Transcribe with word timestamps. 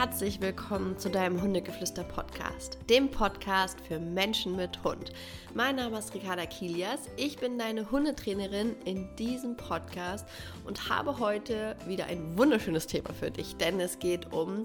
herzlich 0.00 0.40
willkommen 0.40 0.96
zu 0.96 1.10
deinem 1.10 1.42
Hundegeflüster-Podcast, 1.42 2.78
dem 2.88 3.10
Podcast 3.10 3.78
für 3.82 3.98
Menschen 3.98 4.56
mit 4.56 4.82
Hund. 4.82 5.12
Mein 5.52 5.76
Name 5.76 5.98
ist 5.98 6.14
Ricarda 6.14 6.46
Kilias, 6.46 7.00
ich 7.18 7.36
bin 7.36 7.58
deine 7.58 7.90
Hundetrainerin 7.90 8.76
in 8.86 9.14
diesem 9.16 9.58
Podcast 9.58 10.26
und 10.64 10.88
habe 10.88 11.18
heute 11.18 11.76
wieder 11.86 12.06
ein 12.06 12.38
wunderschönes 12.38 12.86
Thema 12.86 13.12
für 13.12 13.30
dich, 13.30 13.56
denn 13.56 13.78
es 13.78 13.98
geht 13.98 14.32
um 14.32 14.64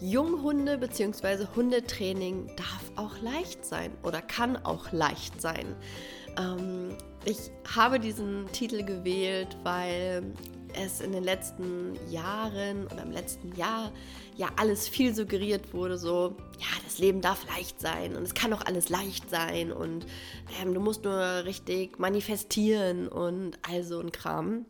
Junghunde 0.00 0.76
bzw. 0.76 1.46
Hundetraining 1.56 2.48
darf 2.54 2.92
auch 2.96 3.18
leicht 3.22 3.64
sein 3.64 3.90
oder 4.02 4.20
kann 4.20 4.58
auch 4.66 4.92
leicht 4.92 5.40
sein. 5.40 5.64
Ähm, 6.38 6.90
ich 7.24 7.50
habe 7.74 7.98
diesen 7.98 8.44
Titel 8.52 8.84
gewählt, 8.84 9.56
weil 9.62 10.34
es 10.74 11.00
in 11.00 11.12
den 11.12 11.24
letzten 11.24 11.98
Jahren 12.10 12.86
oder 12.86 13.02
im 13.02 13.10
letzten 13.10 13.54
Jahr 13.56 13.92
ja 14.36 14.48
alles 14.56 14.88
viel 14.88 15.14
suggeriert 15.14 15.72
wurde, 15.72 15.98
so, 15.98 16.36
ja, 16.58 16.66
das 16.84 16.98
Leben 16.98 17.20
darf 17.20 17.46
leicht 17.48 17.80
sein 17.80 18.16
und 18.16 18.22
es 18.22 18.34
kann 18.34 18.52
auch 18.52 18.64
alles 18.64 18.88
leicht 18.88 19.28
sein 19.30 19.72
und 19.72 20.06
ähm, 20.60 20.74
du 20.74 20.80
musst 20.80 21.04
nur 21.04 21.44
richtig 21.44 21.98
manifestieren 21.98 23.08
und 23.08 23.58
all 23.62 23.82
so 23.82 24.00
ein 24.00 24.12
Kram. 24.12 24.66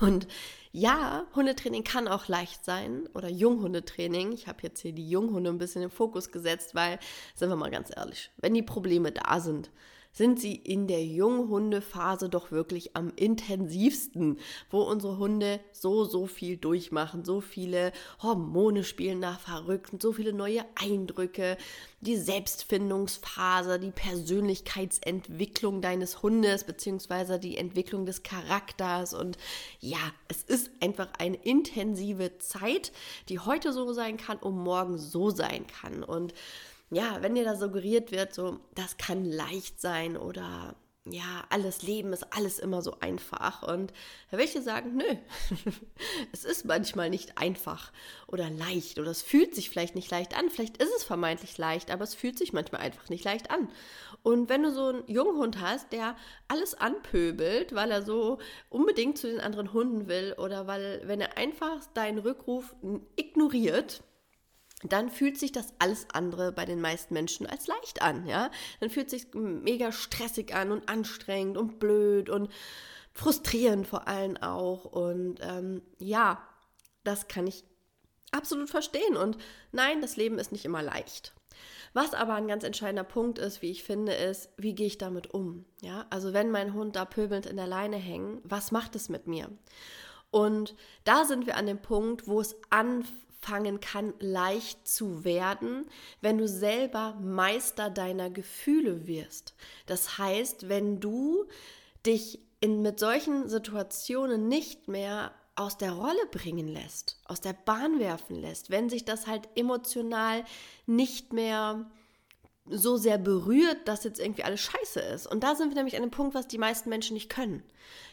Und 0.00 0.26
ja, 0.72 1.24
Hundetraining 1.34 1.84
kann 1.84 2.08
auch 2.08 2.28
leicht 2.28 2.64
sein 2.64 3.08
oder 3.14 3.28
Junghundetraining. 3.28 4.32
Ich 4.32 4.46
habe 4.46 4.58
jetzt 4.62 4.80
hier 4.80 4.92
die 4.92 5.08
Junghunde 5.08 5.50
ein 5.50 5.58
bisschen 5.58 5.82
im 5.82 5.90
Fokus 5.90 6.30
gesetzt, 6.30 6.74
weil, 6.74 6.98
sind 7.34 7.48
wir 7.48 7.56
mal 7.56 7.70
ganz 7.70 7.90
ehrlich, 7.94 8.30
wenn 8.36 8.54
die 8.54 8.62
Probleme 8.62 9.12
da 9.12 9.40
sind, 9.40 9.70
sind 10.12 10.40
sie 10.40 10.54
in 10.54 10.88
der 10.88 11.04
Junghundephase 11.04 12.28
doch 12.28 12.50
wirklich 12.50 12.96
am 12.96 13.12
intensivsten, 13.14 14.38
wo 14.70 14.82
unsere 14.82 15.18
Hunde 15.18 15.60
so, 15.72 16.04
so 16.04 16.26
viel 16.26 16.56
durchmachen, 16.56 17.24
so 17.24 17.40
viele 17.40 17.92
Hormone 18.20 18.84
spielen 18.84 19.20
nach 19.20 19.38
verrückt, 19.38 20.02
so 20.02 20.12
viele 20.12 20.32
neue 20.32 20.64
Eindrücke, 20.74 21.56
die 22.00 22.16
Selbstfindungsphase, 22.16 23.78
die 23.78 23.90
Persönlichkeitsentwicklung 23.90 25.82
deines 25.82 26.22
Hundes, 26.22 26.64
beziehungsweise 26.64 27.38
die 27.38 27.56
Entwicklung 27.56 28.06
des 28.06 28.22
Charakters. 28.22 29.14
Und 29.14 29.36
ja, 29.80 29.98
es 30.28 30.42
ist 30.42 30.70
einfach 30.80 31.08
eine 31.18 31.36
intensive 31.36 32.38
Zeit, 32.38 32.92
die 33.28 33.38
heute 33.38 33.72
so 33.72 33.92
sein 33.92 34.16
kann 34.16 34.38
und 34.38 34.56
morgen 34.56 34.98
so 34.98 35.30
sein 35.30 35.66
kann. 35.66 36.02
Und 36.02 36.34
ja, 36.90 37.18
wenn 37.20 37.34
dir 37.34 37.44
da 37.44 37.56
suggeriert 37.56 38.12
wird, 38.12 38.34
so, 38.34 38.60
das 38.74 38.96
kann 38.96 39.24
leicht 39.24 39.80
sein 39.80 40.16
oder 40.16 40.74
ja, 41.12 41.44
alles 41.48 41.82
Leben 41.82 42.12
ist 42.12 42.32
alles 42.34 42.58
immer 42.58 42.82
so 42.82 42.98
einfach. 43.00 43.62
Und 43.62 43.92
dir 44.30 44.62
sagen, 44.62 44.96
nö, 44.96 45.04
es 46.32 46.44
ist 46.44 46.64
manchmal 46.64 47.10
nicht 47.10 47.38
einfach 47.38 47.92
oder 48.26 48.50
leicht 48.50 48.98
oder 48.98 49.10
es 49.10 49.22
fühlt 49.22 49.54
sich 49.54 49.70
vielleicht 49.70 49.94
nicht 49.94 50.10
leicht 50.10 50.36
an. 50.36 50.50
Vielleicht 50.50 50.82
ist 50.82 50.92
es 50.96 51.04
vermeintlich 51.04 51.56
leicht, 51.58 51.90
aber 51.90 52.04
es 52.04 52.14
fühlt 52.14 52.38
sich 52.38 52.52
manchmal 52.52 52.82
einfach 52.82 53.08
nicht 53.08 53.24
leicht 53.24 53.50
an. 53.50 53.68
Und 54.22 54.48
wenn 54.48 54.62
du 54.62 54.72
so 54.72 54.86
einen 54.86 55.08
Junghund 55.08 55.60
hast, 55.60 55.92
der 55.92 56.16
alles 56.48 56.74
anpöbelt, 56.74 57.74
weil 57.74 57.90
er 57.90 58.02
so 58.02 58.38
unbedingt 58.68 59.18
zu 59.18 59.28
den 59.28 59.40
anderen 59.40 59.72
Hunden 59.72 60.08
will 60.08 60.34
oder 60.38 60.66
weil, 60.66 61.02
wenn 61.04 61.20
er 61.20 61.38
einfach 61.38 61.84
deinen 61.94 62.18
Rückruf 62.18 62.74
ignoriert, 63.16 64.02
dann 64.84 65.10
fühlt 65.10 65.38
sich 65.38 65.52
das 65.52 65.74
alles 65.78 66.06
andere 66.12 66.52
bei 66.52 66.64
den 66.64 66.80
meisten 66.80 67.14
Menschen 67.14 67.46
als 67.46 67.66
leicht 67.66 68.02
an, 68.02 68.26
ja. 68.26 68.50
Dann 68.80 68.90
fühlt 68.90 69.10
sich 69.10 69.26
mega 69.34 69.90
stressig 69.92 70.54
an 70.54 70.70
und 70.70 70.88
anstrengend 70.88 71.56
und 71.56 71.78
blöd 71.80 72.30
und 72.30 72.50
frustrierend 73.12 73.86
vor 73.86 74.06
allem 74.06 74.36
auch. 74.36 74.84
Und 74.84 75.38
ähm, 75.40 75.82
ja, 75.98 76.46
das 77.02 77.26
kann 77.26 77.46
ich 77.46 77.64
absolut 78.30 78.70
verstehen. 78.70 79.16
Und 79.16 79.36
nein, 79.72 80.00
das 80.00 80.16
Leben 80.16 80.38
ist 80.38 80.52
nicht 80.52 80.64
immer 80.64 80.82
leicht. 80.82 81.34
Was 81.92 82.14
aber 82.14 82.34
ein 82.34 82.46
ganz 82.46 82.62
entscheidender 82.62 83.02
Punkt 83.02 83.38
ist, 83.40 83.62
wie 83.62 83.70
ich 83.70 83.82
finde, 83.82 84.12
ist, 84.12 84.50
wie 84.56 84.74
gehe 84.74 84.86
ich 84.86 84.98
damit 84.98 85.34
um? 85.34 85.64
Ja, 85.80 86.06
also 86.10 86.32
wenn 86.32 86.52
mein 86.52 86.74
Hund 86.74 86.94
da 86.94 87.04
pöbelnd 87.04 87.46
in 87.46 87.56
der 87.56 87.66
Leine 87.66 87.96
hängt, 87.96 88.42
was 88.44 88.70
macht 88.70 88.94
es 88.94 89.08
mit 89.08 89.26
mir? 89.26 89.50
Und 90.30 90.76
da 91.04 91.24
sind 91.24 91.46
wir 91.46 91.56
an 91.56 91.66
dem 91.66 91.80
Punkt, 91.80 92.28
wo 92.28 92.40
es 92.40 92.54
anfängt, 92.70 93.27
anfangen 93.38 93.80
kann, 93.80 94.14
leicht 94.20 94.86
zu 94.86 95.24
werden, 95.24 95.86
wenn 96.20 96.38
du 96.38 96.48
selber 96.48 97.14
Meister 97.20 97.90
deiner 97.90 98.30
Gefühle 98.30 99.06
wirst. 99.06 99.54
Das 99.86 100.18
heißt, 100.18 100.68
wenn 100.68 101.00
du 101.00 101.46
dich 102.04 102.40
in, 102.60 102.82
mit 102.82 102.98
solchen 102.98 103.48
Situationen 103.48 104.48
nicht 104.48 104.88
mehr 104.88 105.32
aus 105.54 105.76
der 105.76 105.92
Rolle 105.92 106.26
bringen 106.30 106.68
lässt, 106.68 107.20
aus 107.24 107.40
der 107.40 107.52
Bahn 107.52 107.98
werfen 107.98 108.36
lässt, 108.36 108.70
wenn 108.70 108.88
sich 108.88 109.04
das 109.04 109.26
halt 109.26 109.48
emotional 109.56 110.44
nicht 110.86 111.32
mehr 111.32 111.90
so 112.70 112.96
sehr 112.96 113.18
berührt, 113.18 113.88
dass 113.88 114.04
jetzt 114.04 114.20
irgendwie 114.20 114.44
alles 114.44 114.60
scheiße 114.60 115.00
ist. 115.00 115.26
Und 115.26 115.42
da 115.42 115.54
sind 115.54 115.70
wir 115.70 115.76
nämlich 115.76 115.96
an 115.96 116.02
dem 116.02 116.10
Punkt, 116.10 116.34
was 116.34 116.48
die 116.48 116.58
meisten 116.58 116.90
Menschen 116.90 117.14
nicht 117.14 117.30
können. 117.30 117.62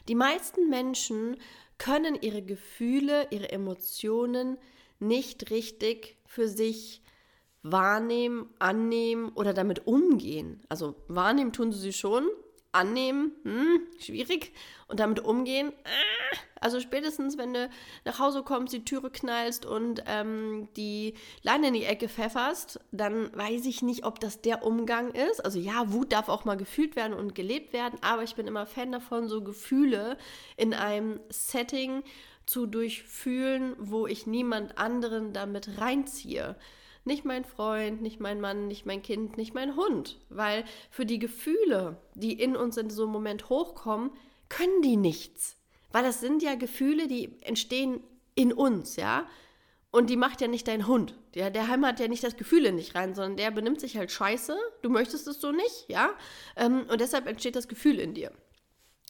Die 0.07 0.15
meisten 0.15 0.69
Menschen 0.69 1.37
können 1.77 2.15
ihre 2.21 2.41
Gefühle, 2.41 3.27
ihre 3.31 3.51
Emotionen 3.51 4.57
nicht 4.99 5.49
richtig 5.51 6.17
für 6.25 6.47
sich 6.47 7.01
wahrnehmen, 7.63 8.47
annehmen 8.59 9.29
oder 9.29 9.53
damit 9.53 9.87
umgehen. 9.87 10.61
Also 10.69 10.95
wahrnehmen 11.07 11.51
tun 11.51 11.71
sie 11.71 11.93
schon, 11.93 12.27
annehmen, 12.75 13.31
hm, 13.43 13.87
schwierig. 13.99 14.53
Und 14.87 14.99
damit 14.99 15.21
umgehen, 15.21 15.69
äh, 15.69 16.35
also 16.59 16.79
spätestens, 16.79 17.37
wenn 17.37 17.53
du 17.53 17.69
nach 18.05 18.19
Hause 18.19 18.43
kommst, 18.43 18.73
die 18.73 18.85
Türe 18.85 19.09
knallst 19.09 19.65
und 19.65 20.03
ähm, 20.05 20.67
die 20.75 21.15
Leine 21.41 21.69
in 21.69 21.73
die 21.73 21.85
Ecke 21.85 22.07
pfefferst, 22.07 22.79
dann 22.91 23.35
weiß 23.35 23.65
ich 23.65 23.81
nicht, 23.81 24.05
ob 24.05 24.19
das 24.19 24.41
der 24.41 24.63
Umgang 24.63 25.11
ist. 25.11 25.43
Also 25.43 25.59
ja, 25.59 25.91
Wut 25.91 26.11
darf 26.11 26.29
auch 26.29 26.45
mal 26.45 26.57
gefühlt 26.57 26.95
werden 26.95 27.13
und 27.13 27.33
gelebt 27.33 27.73
werden, 27.73 27.97
aber 28.01 28.23
ich 28.23 28.35
bin 28.35 28.47
immer 28.47 28.65
Fan 28.65 28.91
davon, 28.91 29.27
so 29.27 29.43
Gefühle 29.43 30.17
in 30.57 30.73
einem 30.73 31.19
Setting 31.29 32.03
zu 32.45 32.65
durchfühlen, 32.65 33.75
wo 33.77 34.07
ich 34.07 34.27
niemand 34.27 34.77
anderen 34.77 35.33
damit 35.33 35.79
reinziehe. 35.79 36.55
Nicht 37.03 37.23
mein 37.23 37.45
Freund, 37.45 38.01
nicht 38.01 38.19
mein 38.19 38.41
Mann, 38.41 38.67
nicht 38.67 38.85
mein 38.85 39.01
Kind, 39.01 39.37
nicht 39.37 39.53
mein 39.53 39.75
Hund. 39.75 40.19
Weil 40.29 40.63
für 40.89 41.05
die 41.05 41.19
Gefühle, 41.19 41.97
die 42.15 42.33
in 42.33 42.55
uns 42.55 42.77
in 42.77 42.89
so 42.89 43.03
einem 43.03 43.11
Moment 43.11 43.49
hochkommen, 43.49 44.11
können 44.49 44.81
die 44.81 44.97
nichts. 44.97 45.57
Weil 45.91 46.03
das 46.03 46.19
sind 46.19 46.41
ja 46.41 46.55
Gefühle, 46.55 47.07
die 47.07 47.39
entstehen 47.41 48.01
in 48.33 48.51
uns, 48.51 48.95
ja. 48.95 49.27
Und 49.91 50.09
die 50.09 50.17
macht 50.17 50.41
ja 50.41 50.47
nicht 50.47 50.67
dein 50.67 50.87
Hund. 50.87 51.15
Der, 51.35 51.49
der 51.51 51.69
hämmert 51.69 51.99
ja 51.99 52.07
nicht 52.07 52.23
das 52.23 52.35
Gefühl 52.35 52.65
in 52.65 52.77
dich 52.77 52.95
rein, 52.95 53.15
sondern 53.15 53.37
der 53.37 53.51
benimmt 53.51 53.79
sich 53.79 53.95
halt 53.95 54.11
scheiße. 54.11 54.57
Du 54.81 54.89
möchtest 54.89 55.27
es 55.27 55.39
so 55.39 55.51
nicht, 55.51 55.85
ja. 55.87 56.13
Ähm, 56.57 56.85
und 56.89 56.99
deshalb 56.99 57.27
entsteht 57.27 57.55
das 57.55 57.67
Gefühl 57.67 57.99
in 57.99 58.13
dir. 58.13 58.31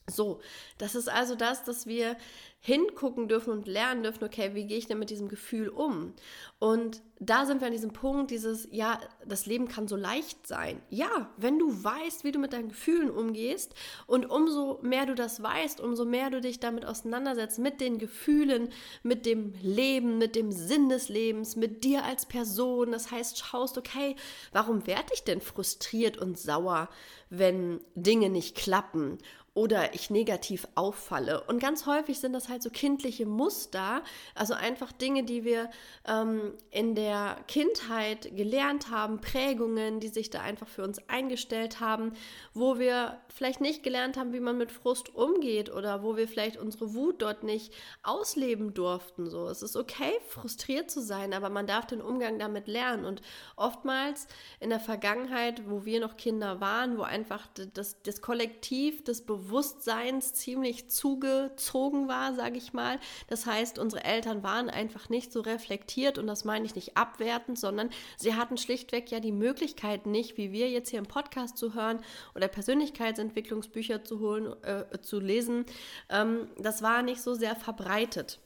So, 0.08 0.40
das 0.78 0.94
ist 0.94 1.10
also 1.10 1.34
das, 1.34 1.64
dass 1.64 1.88
wir 1.88 2.16
hingucken 2.60 3.28
dürfen 3.28 3.52
und 3.52 3.68
lernen 3.68 4.04
dürfen, 4.04 4.24
okay, 4.24 4.52
wie 4.54 4.66
gehe 4.66 4.78
ich 4.78 4.88
denn 4.88 5.00
mit 5.00 5.10
diesem 5.10 5.30
Gefühl 5.30 5.68
um? 5.68 6.14
Und 6.60 7.02
da 7.20 7.46
sind 7.46 7.60
wir 7.62 7.68
an 7.68 7.74
diesem 7.74 7.94
Punkt, 7.94 8.30
dieses, 8.30 8.68
ja, 8.72 9.00
das 9.26 9.46
Leben 9.46 9.68
kann 9.68 9.88
so 9.88 9.96
leicht 9.96 10.46
sein. 10.46 10.82
Ja, 10.90 11.32
wenn 11.38 11.58
du 11.58 11.84
weißt, 11.84 12.24
wie 12.24 12.32
du 12.32 12.40
mit 12.40 12.54
deinen 12.54 12.70
Gefühlen 12.70 13.10
umgehst 13.10 13.74
und 14.06 14.30
umso 14.30 14.80
mehr 14.84 15.08
du 15.08 15.16
das 15.16 15.42
weißt, 15.42 15.80
umso 15.80 16.06
mehr 16.06 16.30
du 16.30 16.40
dich 16.40 16.60
damit 16.60 16.86
auseinandersetzt, 16.86 17.58
mit 17.58 17.82
den 17.82 17.98
Gefühlen, 17.98 18.70
mit 19.02 19.26
dem 19.26 19.54
Leben, 19.62 20.20
mit 20.20 20.36
dem 20.36 20.52
Sinn 20.52 20.90
des 20.90 21.10
Lebens, 21.10 21.56
mit 21.56 21.84
dir 21.84 22.04
als 22.04 22.26
Person. 22.28 22.92
Das 22.92 23.12
heißt, 23.12 23.40
schaust, 23.40 23.78
okay, 23.78 24.16
warum 24.52 24.86
werde 24.86 25.14
ich 25.14 25.24
denn 25.24 25.42
frustriert 25.42 26.18
und 26.18 26.38
sauer, 26.38 26.90
wenn 27.30 27.80
Dinge 27.96 28.30
nicht 28.30 28.56
klappen? 28.56 29.18
Oder 29.56 29.96
ich 29.96 30.10
negativ 30.10 30.68
auffalle. 30.76 31.42
Und 31.48 31.60
ganz 31.60 31.86
häufig 31.86 32.20
sind 32.20 32.34
das 32.34 32.50
halt 32.50 32.62
so 32.62 32.70
kindliche 32.70 33.26
Muster, 33.26 34.04
also 34.36 34.54
einfach 34.54 34.92
Dinge, 34.92 35.24
die 35.24 35.46
wir 35.46 35.70
ähm, 36.06 36.54
in 36.72 36.94
der 36.94 37.38
Kindheit 37.48 38.36
gelernt 38.36 38.92
haben, 38.92 39.22
Prägungen, 39.22 40.02
die 40.02 40.10
sich 40.10 40.30
da 40.30 40.42
einfach 40.42 40.68
für 40.68 40.84
uns 40.84 41.00
eingestellt 41.08 41.80
haben, 41.80 42.12
wo 42.54 42.80
wir 42.80 43.18
vielleicht 43.34 43.62
nicht 43.62 43.82
gelernt 43.82 44.18
haben, 44.18 44.34
wie 44.34 44.42
man 44.42 44.58
mit 44.58 44.74
Frust 44.74 45.16
umgeht 45.16 45.74
oder 45.74 46.04
wo 46.04 46.18
wir 46.18 46.28
vielleicht 46.28 46.58
unsere 46.58 46.94
Wut 46.94 47.22
dort 47.22 47.44
nicht 47.44 47.74
ausleben 48.04 48.74
durften. 48.74 49.30
So, 49.30 49.48
es 49.48 49.62
ist 49.62 49.78
okay, 49.78 50.12
frustriert 50.28 50.92
zu 50.92 51.02
sein, 51.02 51.34
aber 51.34 51.50
man 51.50 51.66
darf 51.66 51.88
den 51.88 52.02
Umgang 52.02 52.40
damit 52.40 52.68
lernen. 52.68 53.06
Und 53.06 53.22
oftmals 53.56 54.28
in 54.60 54.70
der 54.70 54.82
Vergangenheit, 54.82 55.70
wo 55.70 55.86
wir 55.86 56.02
noch 56.02 56.18
Kinder 56.18 56.60
waren, 56.60 56.98
wo 56.98 57.04
einfach 57.04 57.48
das, 57.74 58.02
das 58.04 58.20
Kollektiv 58.22 59.02
des 59.06 59.22
Bewusstseins 59.22 59.45
Bewusstseins 59.46 60.34
ziemlich 60.34 60.90
zugezogen 60.90 62.08
war, 62.08 62.34
sage 62.34 62.58
ich 62.58 62.74
mal. 62.74 63.00
Das 63.28 63.46
heißt, 63.46 63.80
unsere 63.80 64.04
Eltern 64.04 64.44
waren 64.44 64.70
einfach 64.70 65.10
nicht 65.10 65.32
so 65.32 65.42
reflektiert 65.42 66.18
und 66.18 66.28
das 66.28 66.46
meine 66.46 66.66
ich 66.66 66.76
nicht 66.76 66.98
abwertend, 66.98 67.60
sondern 67.60 67.90
sie 68.18 68.36
hatten 68.36 68.58
schlichtweg 68.58 69.12
ja 69.12 69.20
die 69.20 69.32
Möglichkeit 69.32 70.06
nicht, 70.06 70.38
wie 70.38 70.52
wir 70.52 70.70
jetzt 70.70 70.90
hier 70.90 71.00
im 71.00 71.06
Podcast 71.06 71.58
zu 71.58 71.74
hören 71.74 72.00
oder 72.34 72.48
Persönlichkeitsentwicklungsbücher 72.48 74.04
zu 74.04 74.20
holen, 74.20 74.54
äh, 74.64 75.00
zu 75.02 75.20
lesen. 75.20 75.66
Ähm, 76.10 76.48
das 76.58 76.82
war 76.82 77.02
nicht 77.02 77.22
so 77.22 77.34
sehr 77.34 77.56
verbreitet. 77.56 78.40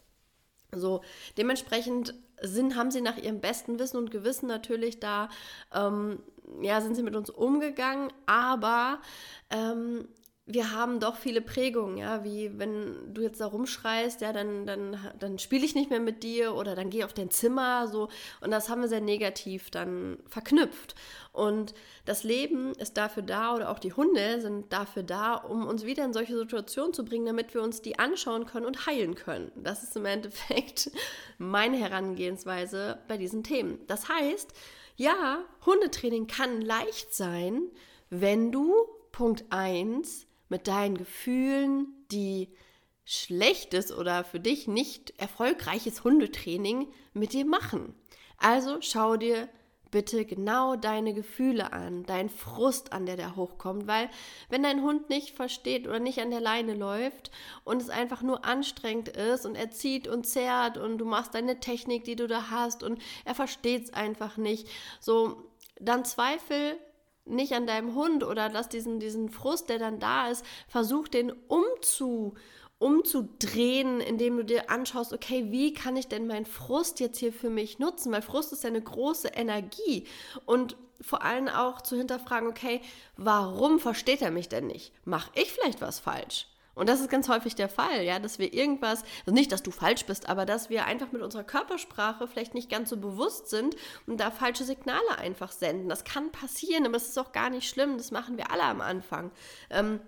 So, 0.71 1.01
dementsprechend 1.37 2.13
sind, 2.41 2.75
haben 2.75 2.91
sie 2.91 3.01
nach 3.01 3.17
ihrem 3.17 3.41
besten 3.41 3.79
Wissen 3.79 3.97
und 3.97 4.11
Gewissen 4.11 4.47
natürlich 4.47 4.99
da, 4.99 5.29
ähm, 5.73 6.19
ja, 6.61 6.81
sind 6.81 6.95
sie 6.95 7.03
mit 7.03 7.15
uns 7.15 7.29
umgegangen, 7.29 8.11
aber 8.25 8.99
ähm, 9.49 10.07
wir 10.51 10.71
haben 10.71 10.99
doch 10.99 11.15
viele 11.15 11.41
Prägungen, 11.41 11.97
ja, 11.97 12.23
wie 12.23 12.57
wenn 12.57 13.13
du 13.13 13.21
jetzt 13.21 13.39
da 13.39 13.45
rumschreist, 13.45 14.21
ja, 14.21 14.33
dann, 14.33 14.65
dann, 14.65 14.97
dann 15.19 15.37
spiele 15.37 15.63
ich 15.63 15.75
nicht 15.75 15.91
mehr 15.91 15.99
mit 15.99 16.23
dir 16.23 16.55
oder 16.55 16.73
dann 16.73 16.89
geh 16.89 17.03
auf 17.03 17.13
dein 17.13 17.29
Zimmer, 17.29 17.87
so. 17.87 18.09
Und 18.41 18.49
das 18.49 18.67
haben 18.67 18.81
wir 18.81 18.87
sehr 18.87 18.99
negativ 18.99 19.69
dann 19.69 20.17
verknüpft. 20.27 20.95
Und 21.33 21.75
das 22.05 22.23
Leben 22.23 22.73
ist 22.73 22.97
dafür 22.97 23.21
da 23.21 23.53
oder 23.53 23.69
auch 23.69 23.77
die 23.77 23.93
Hunde 23.93 24.41
sind 24.41 24.73
dafür 24.73 25.03
da, 25.03 25.35
um 25.35 25.67
uns 25.67 25.85
wieder 25.85 26.03
in 26.03 26.13
solche 26.13 26.35
Situationen 26.35 26.93
zu 26.93 27.05
bringen, 27.05 27.27
damit 27.27 27.53
wir 27.53 27.61
uns 27.61 27.83
die 27.83 27.99
anschauen 27.99 28.47
können 28.47 28.65
und 28.65 28.87
heilen 28.87 29.13
können. 29.13 29.51
Das 29.55 29.83
ist 29.83 29.95
im 29.95 30.05
Endeffekt 30.05 30.89
meine 31.37 31.77
Herangehensweise 31.77 32.97
bei 33.07 33.17
diesen 33.17 33.43
Themen. 33.43 33.77
Das 33.85 34.09
heißt, 34.09 34.51
ja, 34.95 35.43
Hundetraining 35.67 36.25
kann 36.25 36.59
leicht 36.59 37.13
sein, 37.13 37.61
wenn 38.09 38.51
du 38.51 38.73
Punkt 39.11 39.45
1 39.51 40.25
mit 40.49 40.67
deinen 40.67 40.97
Gefühlen, 40.97 41.87
die 42.11 42.49
schlechtes 43.05 43.91
oder 43.91 44.23
für 44.23 44.39
dich 44.39 44.67
nicht 44.67 45.13
erfolgreiches 45.19 46.03
Hundetraining 46.03 46.91
mit 47.13 47.33
dir 47.33 47.45
machen. 47.45 47.95
Also 48.37 48.77
schau 48.81 49.17
dir 49.17 49.49
bitte 49.91 50.25
genau 50.25 50.75
deine 50.75 51.13
Gefühle 51.13 51.73
an, 51.73 52.03
deinen 52.03 52.29
Frust 52.29 52.93
an, 52.93 53.05
der 53.05 53.17
da 53.17 53.35
hochkommt, 53.35 53.87
weil 53.87 54.09
wenn 54.49 54.63
dein 54.63 54.83
Hund 54.83 55.09
nicht 55.09 55.35
versteht 55.35 55.87
oder 55.87 55.99
nicht 55.99 56.19
an 56.19 56.29
der 56.29 56.41
Leine 56.41 56.75
läuft 56.75 57.31
und 57.63 57.81
es 57.81 57.89
einfach 57.89 58.21
nur 58.21 58.45
anstrengend 58.45 59.09
ist 59.09 59.45
und 59.45 59.55
er 59.55 59.71
zieht 59.71 60.07
und 60.07 60.27
zerrt 60.27 60.77
und 60.77 60.99
du 60.99 61.05
machst 61.05 61.33
deine 61.33 61.59
Technik, 61.59 62.03
die 62.03 62.15
du 62.15 62.27
da 62.27 62.51
hast 62.51 62.83
und 62.83 63.01
er 63.25 63.35
versteht 63.35 63.85
es 63.85 63.93
einfach 63.93 64.37
nicht, 64.37 64.67
so 64.99 65.49
dann 65.79 66.05
zweifel 66.05 66.77
nicht 67.29 67.53
an 67.53 67.67
deinem 67.67 67.95
Hund 67.95 68.23
oder 68.23 68.49
lass 68.49 68.69
diesen, 68.69 68.99
diesen 68.99 69.29
Frust, 69.29 69.69
der 69.69 69.79
dann 69.79 69.99
da 69.99 70.29
ist, 70.29 70.45
versuch 70.67 71.07
den 71.07 71.31
umzu, 71.47 72.35
umzudrehen, 72.79 73.99
indem 74.01 74.37
du 74.37 74.45
dir 74.45 74.69
anschaust, 74.69 75.13
okay, 75.13 75.51
wie 75.51 75.73
kann 75.73 75.97
ich 75.97 76.07
denn 76.07 76.27
meinen 76.27 76.45
Frust 76.45 76.99
jetzt 76.99 77.19
hier 77.19 77.33
für 77.33 77.49
mich 77.49 77.79
nutzen? 77.79 78.11
Weil 78.11 78.21
Frust 78.21 78.53
ist 78.53 78.63
ja 78.63 78.69
eine 78.69 78.81
große 78.81 79.29
Energie 79.29 80.05
und 80.45 80.77
vor 81.01 81.23
allem 81.23 81.47
auch 81.47 81.81
zu 81.81 81.97
hinterfragen, 81.97 82.49
okay, 82.49 82.81
warum 83.15 83.79
versteht 83.79 84.21
er 84.21 84.31
mich 84.31 84.49
denn 84.49 84.67
nicht? 84.67 84.91
Mach 85.05 85.29
ich 85.35 85.51
vielleicht 85.51 85.81
was 85.81 85.99
falsch? 85.99 86.47
Und 86.79 86.87
das 86.87 87.01
ist 87.01 87.09
ganz 87.09 87.27
häufig 87.27 87.55
der 87.55 87.67
Fall, 87.67 88.03
ja, 88.03 88.19
dass 88.19 88.39
wir 88.39 88.53
irgendwas, 88.53 89.03
also 89.25 89.33
nicht, 89.33 89.51
dass 89.51 89.63
du 89.63 89.71
falsch 89.71 90.05
bist, 90.05 90.29
aber 90.29 90.45
dass 90.45 90.69
wir 90.69 90.85
einfach 90.85 91.11
mit 91.11 91.21
unserer 91.21 91.43
Körpersprache 91.43 92.27
vielleicht 92.27 92.53
nicht 92.53 92.69
ganz 92.69 92.89
so 92.89 92.97
bewusst 92.97 93.49
sind 93.49 93.75
und 94.07 94.19
da 94.19 94.31
falsche 94.31 94.63
Signale 94.63 95.17
einfach 95.17 95.51
senden. 95.51 95.89
Das 95.89 96.05
kann 96.05 96.31
passieren, 96.31 96.85
aber 96.85 96.95
es 96.95 97.09
ist 97.09 97.19
auch 97.19 97.33
gar 97.33 97.49
nicht 97.49 97.69
schlimm. 97.69 97.97
Das 97.97 98.11
machen 98.11 98.37
wir 98.37 98.51
alle 98.51 98.63
am 98.63 98.79
Anfang. 98.79 99.31
Ähm, 99.69 99.99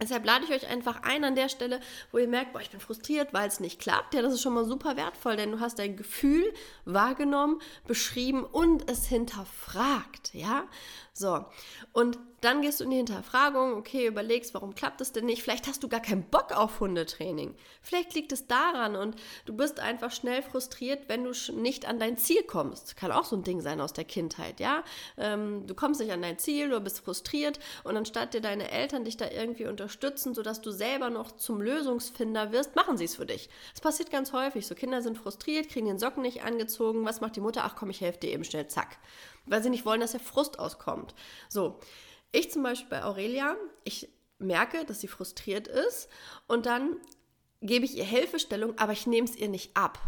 Deshalb 0.00 0.24
lade 0.24 0.46
ich 0.46 0.50
euch 0.50 0.66
einfach 0.66 1.02
ein 1.02 1.24
an 1.24 1.34
der 1.34 1.50
Stelle, 1.50 1.78
wo 2.10 2.16
ihr 2.16 2.26
merkt, 2.26 2.54
boah, 2.54 2.62
ich 2.62 2.70
bin 2.70 2.80
frustriert, 2.80 3.34
weil 3.34 3.46
es 3.46 3.60
nicht 3.60 3.78
klappt. 3.78 4.14
Ja, 4.14 4.22
das 4.22 4.32
ist 4.32 4.40
schon 4.40 4.54
mal 4.54 4.64
super 4.64 4.96
wertvoll, 4.96 5.36
denn 5.36 5.52
du 5.52 5.60
hast 5.60 5.78
dein 5.78 5.94
Gefühl 5.94 6.54
wahrgenommen, 6.86 7.60
beschrieben 7.86 8.44
und 8.44 8.90
es 8.90 9.04
hinterfragt, 9.06 10.32
ja? 10.32 10.64
So. 11.12 11.44
Und 11.92 12.18
dann 12.40 12.62
gehst 12.62 12.80
du 12.80 12.84
in 12.84 12.90
die 12.90 12.96
Hinterfragung, 12.96 13.74
okay, 13.74 14.06
überlegst, 14.06 14.54
warum 14.54 14.74
klappt 14.74 15.00
es 15.00 15.12
denn 15.12 15.26
nicht? 15.26 15.42
Vielleicht 15.42 15.66
hast 15.66 15.82
du 15.82 15.88
gar 15.88 16.00
keinen 16.00 16.22
Bock 16.22 16.52
auf 16.52 16.80
Hundetraining. 16.80 17.54
Vielleicht 17.82 18.14
liegt 18.14 18.32
es 18.32 18.46
daran 18.46 18.96
und 18.96 19.16
du 19.44 19.54
bist 19.54 19.78
einfach 19.80 20.10
schnell 20.10 20.42
frustriert, 20.42 21.08
wenn 21.08 21.24
du 21.24 21.32
nicht 21.52 21.86
an 21.86 21.98
dein 21.98 22.16
Ziel 22.16 22.42
kommst. 22.42 22.96
Kann 22.96 23.12
auch 23.12 23.24
so 23.24 23.36
ein 23.36 23.42
Ding 23.42 23.60
sein 23.60 23.80
aus 23.80 23.92
der 23.92 24.04
Kindheit, 24.04 24.58
ja? 24.58 24.84
Ähm, 25.18 25.66
du 25.66 25.74
kommst 25.74 26.00
nicht 26.00 26.12
an 26.12 26.22
dein 26.22 26.38
Ziel, 26.38 26.70
du 26.70 26.80
bist 26.80 27.00
frustriert 27.00 27.60
und 27.84 27.96
anstatt 27.96 28.32
dir 28.32 28.40
deine 28.40 28.70
Eltern 28.70 29.04
dich 29.04 29.18
da 29.18 29.30
irgendwie 29.30 29.66
unterstützen, 29.66 30.34
sodass 30.34 30.62
du 30.62 30.70
selber 30.70 31.10
noch 31.10 31.32
zum 31.32 31.60
Lösungsfinder 31.60 32.52
wirst, 32.52 32.74
machen 32.74 32.96
sie 32.96 33.04
es 33.04 33.16
für 33.16 33.26
dich. 33.26 33.50
Das 33.72 33.82
passiert 33.82 34.10
ganz 34.10 34.32
häufig. 34.32 34.66
So 34.66 34.74
Kinder 34.74 35.02
sind 35.02 35.18
frustriert, 35.18 35.68
kriegen 35.68 35.86
den 35.86 35.98
Socken 35.98 36.22
nicht 36.22 36.42
angezogen. 36.42 37.04
Was 37.04 37.20
macht 37.20 37.36
die 37.36 37.40
Mutter? 37.40 37.64
Ach 37.64 37.76
komm, 37.76 37.90
ich 37.90 38.00
helfe 38.00 38.20
dir 38.20 38.30
eben 38.30 38.44
schnell, 38.44 38.66
zack. 38.68 38.98
Weil 39.46 39.62
sie 39.62 39.70
nicht 39.70 39.84
wollen, 39.84 40.00
dass 40.00 40.12
der 40.12 40.20
Frust 40.20 40.58
auskommt. 40.58 41.14
So. 41.48 41.78
Ich 42.32 42.50
zum 42.50 42.62
Beispiel 42.62 42.90
bei 42.90 43.04
Aurelia, 43.04 43.56
ich 43.84 44.08
merke, 44.38 44.84
dass 44.84 45.00
sie 45.00 45.08
frustriert 45.08 45.68
ist 45.68 46.08
und 46.46 46.66
dann 46.66 46.96
gebe 47.60 47.84
ich 47.84 47.96
ihr 47.96 48.04
Hilfestellung, 48.04 48.78
aber 48.78 48.92
ich 48.92 49.06
nehme 49.06 49.26
es 49.28 49.36
ihr 49.36 49.48
nicht 49.48 49.76
ab. 49.76 49.98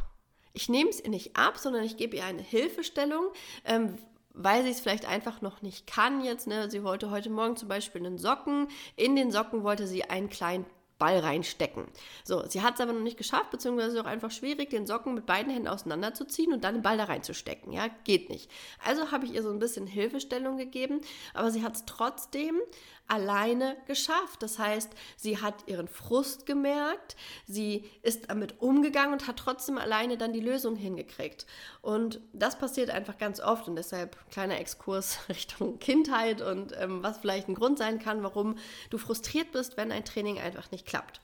Ich 0.55 0.69
nehme 0.69 0.91
es 0.91 1.01
ihr 1.01 1.11
nicht 1.11 1.37
ab, 1.37 1.59
sondern 1.59 1.85
ich 1.85 1.97
gebe 1.97 2.17
ihr 2.17 2.25
eine 2.25 2.43
Hilfestellung, 2.43 3.27
ähm, 3.65 3.99
weil 4.35 4.63
sie 4.63 4.71
es 4.71 4.81
vielleicht 4.81 5.07
einfach 5.07 5.43
noch 5.43 5.63
nicht 5.63 5.87
kann 5.87 6.25
jetzt. 6.25 6.47
Ne? 6.47 6.71
Sie 6.71 6.85
wollte 6.85 7.11
heute 7.11 7.31
Morgen 7.31 7.57
zum 7.57 7.69
Beispiel 7.69 8.05
einen 8.05 8.19
Socken. 8.19 8.69
In 8.97 9.17
den 9.17 9.31
Socken 9.31 9.63
wollte 9.63 9.87
sie 9.87 10.05
einen 10.05 10.31
kleinen 10.31 10.67
Ball 11.03 11.19
reinstecken. 11.19 11.87
So, 12.23 12.45
sie 12.49 12.63
hat 12.63 12.75
es 12.75 12.81
aber 12.81 12.93
noch 12.93 13.01
nicht 13.01 13.17
geschafft, 13.17 13.51
beziehungsweise 13.51 14.01
auch 14.01 14.07
einfach 14.07 14.31
schwierig, 14.31 14.71
den 14.71 14.87
Socken 14.87 15.15
mit 15.15 15.27
beiden 15.27 15.53
Händen 15.53 15.67
auseinanderzuziehen 15.67 16.53
und 16.53 16.63
dann 16.63 16.75
den 16.75 16.83
Ball 16.83 16.97
da 16.97 17.05
reinzustecken. 17.05 17.73
Ja, 17.73 17.89
geht 18.05 18.29
nicht. 18.29 18.49
Also 18.87 19.11
habe 19.11 19.25
ich 19.27 19.35
ihr 19.35 19.43
so 19.43 19.51
ein 19.51 19.59
bisschen 19.59 19.89
Hilfestellung 19.89 20.59
gegeben, 20.59 21.01
aber 21.35 21.51
sie 21.51 21.65
hat 21.65 21.75
es 21.75 21.87
trotzdem 21.87 22.61
alleine 23.09 23.77
geschafft. 23.87 24.43
Das 24.43 24.59
heißt, 24.59 24.91
sie 25.17 25.41
hat 25.41 25.55
ihren 25.67 25.89
Frust 25.89 26.47
gemerkt, 26.47 27.17
sie 27.47 27.91
ist 28.03 28.31
damit 28.31 28.61
umgegangen 28.61 29.13
und 29.13 29.27
hat 29.27 29.37
trotzdem 29.37 29.79
alleine 29.79 30.17
dann 30.17 30.33
die 30.33 30.41
Lösung 30.41 30.77
hingekriegt. 30.77 31.47
Und 31.81 32.21
das 32.33 32.59
passiert 32.59 32.91
einfach 32.91 33.19
ganz 33.19 33.41
oft 33.41 33.69
und 33.69 33.77
deshalb 33.77 34.17
kleiner 34.31 34.59
Exkurs 34.59 35.19
Richtung 35.29 35.79
Kindheit 35.79 36.41
und 36.41 36.75
ähm, 36.79 37.03
was 37.03 37.19
vielleicht 37.19 37.49
ein 37.49 37.55
Grund 37.55 37.79
sein 37.79 37.99
kann, 37.99 38.23
warum 38.23 38.57
du 38.91 38.99
frustriert 38.99 39.53
bist, 39.53 39.77
wenn 39.77 39.93
ein 39.93 40.05
Training 40.05 40.39
einfach 40.39 40.71
nicht 40.71 40.87
klappt. 40.87 41.21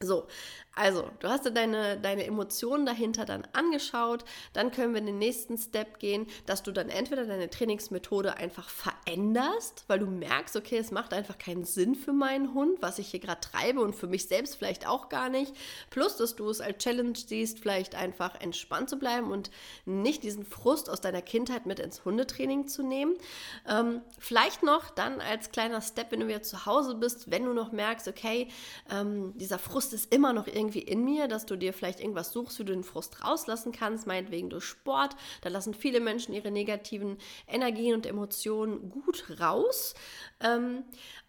So, 0.00 0.28
also, 0.78 1.10
du 1.18 1.28
hast 1.28 1.44
dir 1.44 1.50
deine, 1.50 1.98
deine 1.98 2.24
Emotionen 2.24 2.86
dahinter 2.86 3.24
dann 3.24 3.44
angeschaut. 3.52 4.24
Dann 4.52 4.70
können 4.70 4.94
wir 4.94 5.00
in 5.00 5.06
den 5.06 5.18
nächsten 5.18 5.58
Step 5.58 5.98
gehen, 5.98 6.28
dass 6.46 6.62
du 6.62 6.70
dann 6.70 6.88
entweder 6.88 7.26
deine 7.26 7.50
Trainingsmethode 7.50 8.36
einfach 8.36 8.68
veränderst, 8.68 9.82
weil 9.88 9.98
du 9.98 10.06
merkst, 10.06 10.54
okay, 10.54 10.78
es 10.78 10.92
macht 10.92 11.12
einfach 11.12 11.36
keinen 11.36 11.64
Sinn 11.64 11.96
für 11.96 12.12
meinen 12.12 12.54
Hund, 12.54 12.80
was 12.80 13.00
ich 13.00 13.08
hier 13.08 13.18
gerade 13.18 13.40
treibe 13.40 13.80
und 13.80 13.96
für 13.96 14.06
mich 14.06 14.28
selbst 14.28 14.54
vielleicht 14.54 14.86
auch 14.86 15.08
gar 15.08 15.28
nicht. 15.30 15.52
Plus, 15.90 16.16
dass 16.16 16.36
du 16.36 16.48
es 16.48 16.60
als 16.60 16.78
Challenge 16.78 17.18
siehst, 17.18 17.58
vielleicht 17.58 17.96
einfach 17.96 18.40
entspannt 18.40 18.88
zu 18.88 19.00
bleiben 19.00 19.32
und 19.32 19.50
nicht 19.84 20.22
diesen 20.22 20.46
Frust 20.46 20.88
aus 20.90 21.00
deiner 21.00 21.22
Kindheit 21.22 21.66
mit 21.66 21.80
ins 21.80 22.04
Hundetraining 22.04 22.68
zu 22.68 22.84
nehmen. 22.84 23.16
Ähm, 23.68 24.00
vielleicht 24.20 24.62
noch 24.62 24.90
dann 24.90 25.20
als 25.20 25.50
kleiner 25.50 25.82
Step, 25.82 26.12
wenn 26.12 26.20
du 26.20 26.28
wieder 26.28 26.42
zu 26.42 26.66
Hause 26.66 26.94
bist, 26.94 27.32
wenn 27.32 27.44
du 27.46 27.52
noch 27.52 27.72
merkst, 27.72 28.06
okay, 28.06 28.46
ähm, 28.92 29.36
dieser 29.36 29.58
Frust 29.58 29.87
ist 29.92 30.14
immer 30.14 30.32
noch 30.32 30.46
irgendwie 30.46 30.68
irgendwie 30.68 30.80
in 30.80 31.04
mir, 31.04 31.28
dass 31.28 31.46
du 31.46 31.56
dir 31.56 31.72
vielleicht 31.72 32.00
irgendwas 32.00 32.32
suchst, 32.32 32.58
wie 32.58 32.64
du 32.64 32.72
den 32.72 32.84
Frust 32.84 33.24
rauslassen 33.24 33.72
kannst, 33.72 34.06
meinetwegen 34.06 34.50
durch 34.50 34.64
Sport. 34.64 35.16
Da 35.40 35.48
lassen 35.48 35.74
viele 35.74 36.00
Menschen 36.00 36.34
ihre 36.34 36.50
negativen 36.50 37.16
Energien 37.46 37.94
und 37.94 38.06
Emotionen 38.06 38.90
gut 38.90 39.40
raus. 39.40 39.94
Ähm, 40.40 40.84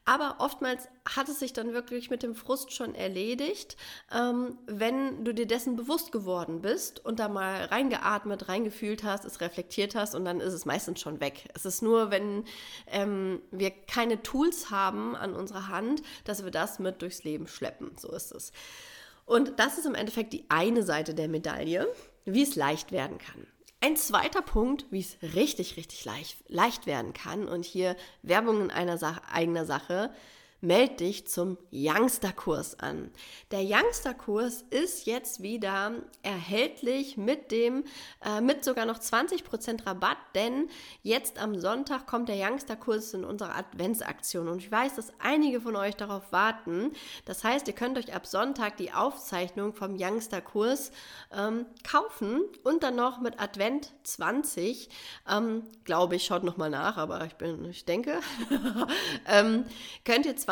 aber 0.10 0.38
oftmals 0.40 0.88
hat 1.08 1.30
es 1.30 1.38
sich 1.38 1.54
dann 1.54 1.72
wirklich 1.72 2.10
mit 2.10 2.24
dem 2.24 2.34
Frust 2.34 2.74
schon 2.74 2.96
erledigt, 2.96 3.78
ähm, 4.12 4.58
wenn 4.66 5.24
du 5.24 5.36
dir 5.36 5.46
dessen 5.46 5.76
bewusst 5.76 6.12
geworden 6.12 6.64
bist 6.64 7.06
und 7.06 7.20
da 7.20 7.28
mal 7.28 7.66
reingeatmet, 7.66 8.50
reingefühlt 8.50 9.04
hast, 9.04 9.24
es 9.24 9.40
reflektiert 9.40 9.94
hast 9.94 10.16
und 10.16 10.26
dann 10.26 10.40
ist 10.40 10.54
es 10.54 10.66
meistens 10.66 11.00
schon 11.00 11.20
weg. 11.20 11.48
Es 11.54 11.64
ist 11.64 11.84
nur, 11.84 12.10
wenn 12.10 12.44
ähm, 12.88 13.40
wir 13.52 13.70
keine 13.70 14.24
Tools 14.24 14.72
haben 14.72 15.16
an 15.16 15.36
unserer 15.36 15.68
Hand, 15.68 16.02
dass 16.24 16.44
wir 16.44 16.50
das 16.50 16.80
mit 16.80 17.04
durchs 17.04 17.24
Leben 17.24 17.48
schleppen. 17.48 17.92
So 17.96 18.12
ist 18.12 18.32
es. 18.32 18.52
Und 19.28 19.60
das 19.60 19.78
ist 19.78 19.86
im 19.86 19.94
Endeffekt 19.94 20.34
die 20.34 20.46
eine 20.50 20.82
Seite 20.82 21.14
der 21.14 21.28
Medaille, 21.28 21.88
wie 22.26 22.42
es 22.42 22.56
leicht 22.56 22.92
werden 22.92 23.20
kann. 23.20 23.46
Ein 23.82 23.96
zweiter 23.96 24.42
Punkt, 24.42 24.86
wie 24.92 25.00
es 25.00 25.18
richtig, 25.22 25.78
richtig 25.78 26.04
leicht, 26.04 26.38
leicht 26.50 26.86
werden 26.86 27.14
kann, 27.14 27.48
und 27.48 27.64
hier 27.64 27.96
Werbung 28.24 28.62
in 28.62 28.72
einer 28.72 28.98
Sache, 28.98 29.22
eigener 29.32 29.66
Sache, 29.66 30.12
meld 30.62 31.00
dich 31.00 31.28
zum 31.28 31.58
Youngster-Kurs 31.72 32.80
an. 32.80 33.12
Der 33.52 33.62
Youngster-Kurs 33.62 34.66
ist 34.70 35.06
jetzt 35.06 35.42
wieder 35.42 35.94
erhältlich 36.22 37.18
mit 37.18 37.52
dem, 37.52 37.86
äh, 38.26 38.42
mit 38.42 38.64
sogar 38.64 38.86
noch 38.86 39.00
20% 39.00 39.86
Rabatt, 39.86 40.18
denn 40.36 40.70
jetzt 41.02 41.40
am 41.42 41.60
Sonntag 41.60 42.08
kommt 42.08 42.30
der 42.30 42.36
Youngster-Kurs 42.36 43.14
in 43.14 43.24
unserer 43.24 43.56
Adventsaktion 43.56 44.48
und 44.48 44.60
ich 44.60 44.72
weiß, 44.72 44.96
dass 44.96 45.14
einige 45.20 45.62
von 45.62 45.76
euch 45.76 45.96
darauf 45.96 46.32
warten. 46.32 46.92
Das 47.26 47.44
heißt, 47.44 47.68
ihr 47.68 47.74
könnt 47.74 47.98
euch 47.98 48.14
ab 48.14 48.28
Sonntag 48.28 48.78
die 48.78 48.92
Aufzeichnung 48.92 49.74
vom 49.74 49.96
Youngster-Kurs 49.98 50.92
ähm, 51.32 51.66
kaufen 51.84 52.42
und 52.64 52.84
dann 52.84 52.96
noch 52.96 53.22
mit 53.22 53.40
Advent 53.40 53.94
20, 54.04 54.90
ähm, 55.30 55.64
glaube 55.86 56.16
ich, 56.16 56.26
schaut 56.26 56.44
nochmal 56.44 56.70
nach, 56.70 56.98
aber 56.98 57.26
ich 57.26 57.36
bin, 57.36 57.66
ich 57.66 57.86
denke, 57.86 58.20
ähm, 59.28 59.66
könnt 60.04 60.26
ihr 60.26 60.36
20% 60.36 60.49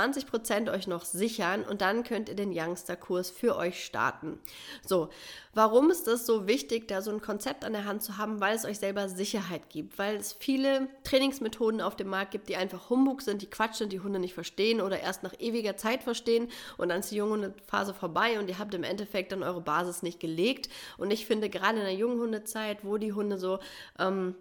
euch 0.70 0.88
noch 0.88 1.06
sichern 1.06 1.64
und 1.64 1.82
dann 1.82 2.04
könnt 2.04 2.30
ihr 2.30 2.36
den 2.36 2.52
Youngster-Kurs 2.54 3.30
für 3.30 3.56
euch 3.56 3.84
starten. 3.84 4.40
So, 4.86 5.10
warum 5.54 5.90
ist 5.90 6.08
das 6.08 6.26
so 6.26 6.48
wichtig, 6.48 6.88
da 6.88 7.02
so 7.02 7.12
ein 7.12 7.22
Konzept 7.22 7.66
an 7.66 7.74
der 7.74 7.86
Hand 7.86 8.04
zu 8.04 8.18
haben? 8.18 8.40
Weil 8.40 8.56
es 8.56 8.66
euch 8.66 8.80
selber 8.80 9.10
Sicherheit 9.10 9.70
gibt, 9.70 9.98
weil 9.98 10.18
es 10.18 10.34
viele 10.34 10.88
Trainingsmethoden 11.04 11.82
auf 11.82 11.96
dem 11.96 12.10
Markt 12.10 12.32
gibt, 12.32 12.50
die 12.50 12.56
einfach 12.56 12.90
Humbug 12.90 13.22
sind, 13.22 13.42
die 13.42 13.50
Quatsch 13.50 13.76
sind, 13.76 13.92
die 13.92 14.00
Hunde 14.00 14.20
nicht 14.20 14.34
verstehen 14.34 14.82
oder 14.82 15.00
erst 15.00 15.24
nach 15.24 15.34
ewiger 15.40 15.78
Zeit 15.78 16.04
verstehen 16.04 16.50
und 16.78 16.90
dann 16.90 17.00
ist 17.00 17.12
die 17.12 17.16
junge 17.16 17.54
Phase 17.68 17.94
vorbei 17.94 18.40
und 18.40 18.50
ihr 18.50 18.60
habt 18.60 18.74
im 18.74 18.84
Endeffekt 18.84 19.32
dann 19.32 19.44
eure 19.44 19.62
Basis 19.62 20.04
nicht 20.04 20.20
gelegt. 20.20 20.70
Und 20.98 21.12
ich 21.12 21.26
finde 21.26 21.50
gerade 21.50 21.80
in 21.80 21.86
der 21.86 21.96
jungen 21.96 22.20
Hundezeit, 22.20 22.84
wo 22.84 22.98
die 22.98 23.14
Hunde 23.14 23.38
so 23.38 23.60
ähm, 24.00 24.36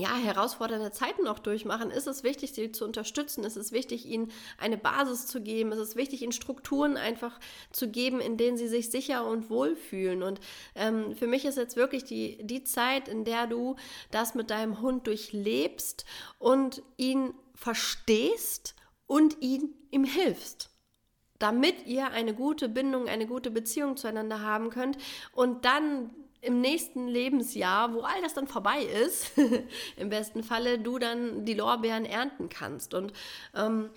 ja, 0.00 0.16
herausfordernde 0.16 0.90
Zeiten 0.92 1.24
noch 1.24 1.38
durchmachen, 1.38 1.90
ist 1.90 2.06
es 2.06 2.22
wichtig, 2.22 2.52
sie 2.52 2.72
zu 2.72 2.84
unterstützen. 2.84 3.44
Ist 3.44 3.56
es 3.56 3.72
wichtig, 3.72 4.06
ihnen 4.06 4.30
eine 4.58 4.76
Basis 4.76 5.26
zu 5.26 5.40
geben. 5.40 5.72
Ist 5.72 5.78
es 5.78 5.96
wichtig, 5.96 6.22
ihnen 6.22 6.32
Strukturen 6.32 6.96
einfach 6.96 7.38
zu 7.70 7.88
geben, 7.88 8.20
in 8.20 8.36
denen 8.36 8.56
sie 8.56 8.68
sich 8.68 8.90
sicher 8.90 9.26
und 9.26 9.50
wohl 9.50 9.76
fühlen. 9.76 10.22
Und 10.22 10.40
ähm, 10.74 11.14
für 11.14 11.26
mich 11.26 11.44
ist 11.44 11.56
jetzt 11.56 11.76
wirklich 11.76 12.04
die, 12.04 12.38
die 12.42 12.64
Zeit, 12.64 13.08
in 13.08 13.24
der 13.24 13.46
du 13.46 13.76
das 14.10 14.34
mit 14.34 14.50
deinem 14.50 14.80
Hund 14.80 15.06
durchlebst 15.06 16.04
und 16.38 16.82
ihn 16.96 17.34
verstehst 17.54 18.74
und 19.06 19.36
ihn 19.40 19.74
ihm 19.90 20.04
hilfst 20.04 20.70
damit 21.40 21.86
ihr 21.86 22.10
eine 22.10 22.34
gute 22.34 22.68
Bindung, 22.68 23.08
eine 23.08 23.26
gute 23.26 23.50
Beziehung 23.50 23.96
zueinander 23.96 24.42
haben 24.42 24.68
könnt 24.68 24.98
und 25.32 25.64
dann 25.64 26.10
im 26.42 26.60
nächsten 26.60 27.06
Lebensjahr, 27.06 27.92
wo 27.92 28.00
all 28.00 28.20
das 28.22 28.34
dann 28.34 28.46
vorbei 28.46 28.82
ist, 28.82 29.32
im 29.96 30.08
besten 30.08 30.42
Falle 30.42 30.78
du 30.78 30.98
dann 30.98 31.44
die 31.44 31.54
Lorbeeren 31.54 32.04
ernten 32.04 32.48
kannst. 32.48 32.94
Und 32.94 33.12
ähm, 33.54 33.90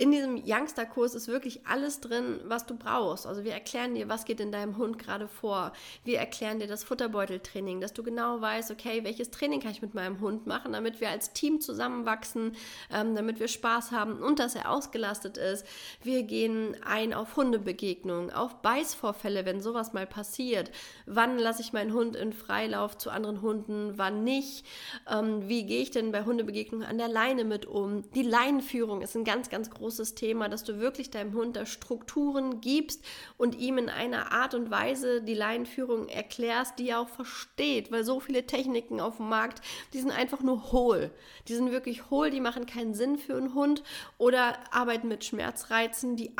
in 0.00 0.12
diesem 0.12 0.40
Youngster-Kurs 0.46 1.16
ist 1.16 1.26
wirklich 1.26 1.66
alles 1.66 2.00
drin, 2.00 2.40
was 2.44 2.66
du 2.66 2.76
brauchst. 2.76 3.26
Also 3.26 3.42
wir 3.42 3.52
erklären 3.52 3.96
dir, 3.96 4.08
was 4.08 4.24
geht 4.24 4.38
in 4.38 4.52
deinem 4.52 4.76
Hund 4.76 4.96
gerade 4.96 5.26
vor. 5.26 5.72
Wir 6.04 6.20
erklären 6.20 6.60
dir 6.60 6.68
das 6.68 6.84
Futterbeuteltraining, 6.84 7.80
dass 7.80 7.94
du 7.94 8.04
genau 8.04 8.40
weißt, 8.40 8.70
okay, 8.70 9.02
welches 9.02 9.32
Training 9.32 9.58
kann 9.58 9.72
ich 9.72 9.82
mit 9.82 9.94
meinem 9.94 10.20
Hund 10.20 10.46
machen, 10.46 10.72
damit 10.72 11.00
wir 11.00 11.10
als 11.10 11.32
Team 11.32 11.60
zusammenwachsen, 11.60 12.54
ähm, 12.94 13.16
damit 13.16 13.40
wir 13.40 13.48
Spaß 13.48 13.90
haben 13.90 14.22
und 14.22 14.38
dass 14.38 14.54
er 14.54 14.70
ausgelastet 14.70 15.36
ist. 15.36 15.66
Wir 16.04 16.22
gehen 16.22 16.76
ein 16.86 17.12
auf 17.12 17.34
Hundebegegnungen, 17.34 18.30
auf 18.30 18.62
Beißvorfälle, 18.62 19.46
wenn 19.46 19.60
sowas 19.60 19.94
mal 19.94 20.06
passiert. 20.06 20.70
Wann 21.06 21.40
lasse 21.40 21.60
ich 21.62 21.72
meinen 21.72 21.92
Hund 21.92 22.14
in 22.14 22.32
Freilauf 22.32 22.96
zu 22.96 23.10
anderen 23.10 23.42
Hunden, 23.42 23.94
wann 23.96 24.22
nicht? 24.22 24.64
Ähm, 25.10 25.48
wie 25.48 25.66
gehe 25.66 25.82
ich 25.82 25.90
denn 25.90 26.12
bei 26.12 26.22
Hundebegegnungen 26.22 26.86
an 26.86 26.98
der 26.98 27.08
Leine 27.08 27.42
mit 27.42 27.66
um? 27.66 28.08
Die 28.12 28.22
Leinenführung 28.22 29.02
ist 29.02 29.16
ein 29.16 29.24
ganz, 29.24 29.50
ganz 29.50 29.70
großes 29.70 29.87
großes 29.88 30.14
Thema, 30.14 30.50
dass 30.50 30.64
du 30.64 30.80
wirklich 30.80 31.08
deinem 31.08 31.32
Hund 31.32 31.56
da 31.56 31.64
Strukturen 31.64 32.60
gibst 32.60 33.02
und 33.38 33.56
ihm 33.58 33.78
in 33.78 33.88
einer 33.88 34.32
Art 34.32 34.52
und 34.52 34.70
Weise 34.70 35.22
die 35.22 35.32
Leinenführung 35.32 36.08
erklärst, 36.08 36.78
die 36.78 36.90
er 36.90 37.00
auch 37.00 37.08
versteht, 37.08 37.90
weil 37.90 38.04
so 38.04 38.20
viele 38.20 38.44
Techniken 38.44 39.00
auf 39.00 39.16
dem 39.16 39.30
Markt, 39.30 39.62
die 39.94 40.00
sind 40.00 40.10
einfach 40.10 40.42
nur 40.42 40.72
hohl. 40.72 41.10
Die 41.48 41.54
sind 41.54 41.70
wirklich 41.70 42.10
hohl, 42.10 42.28
die 42.28 42.42
machen 42.42 42.66
keinen 42.66 42.92
Sinn 42.92 43.16
für 43.16 43.34
einen 43.34 43.54
Hund 43.54 43.82
oder 44.18 44.58
arbeiten 44.74 45.08
mit 45.08 45.24
Schmerzreizen, 45.24 46.16
die 46.16 46.32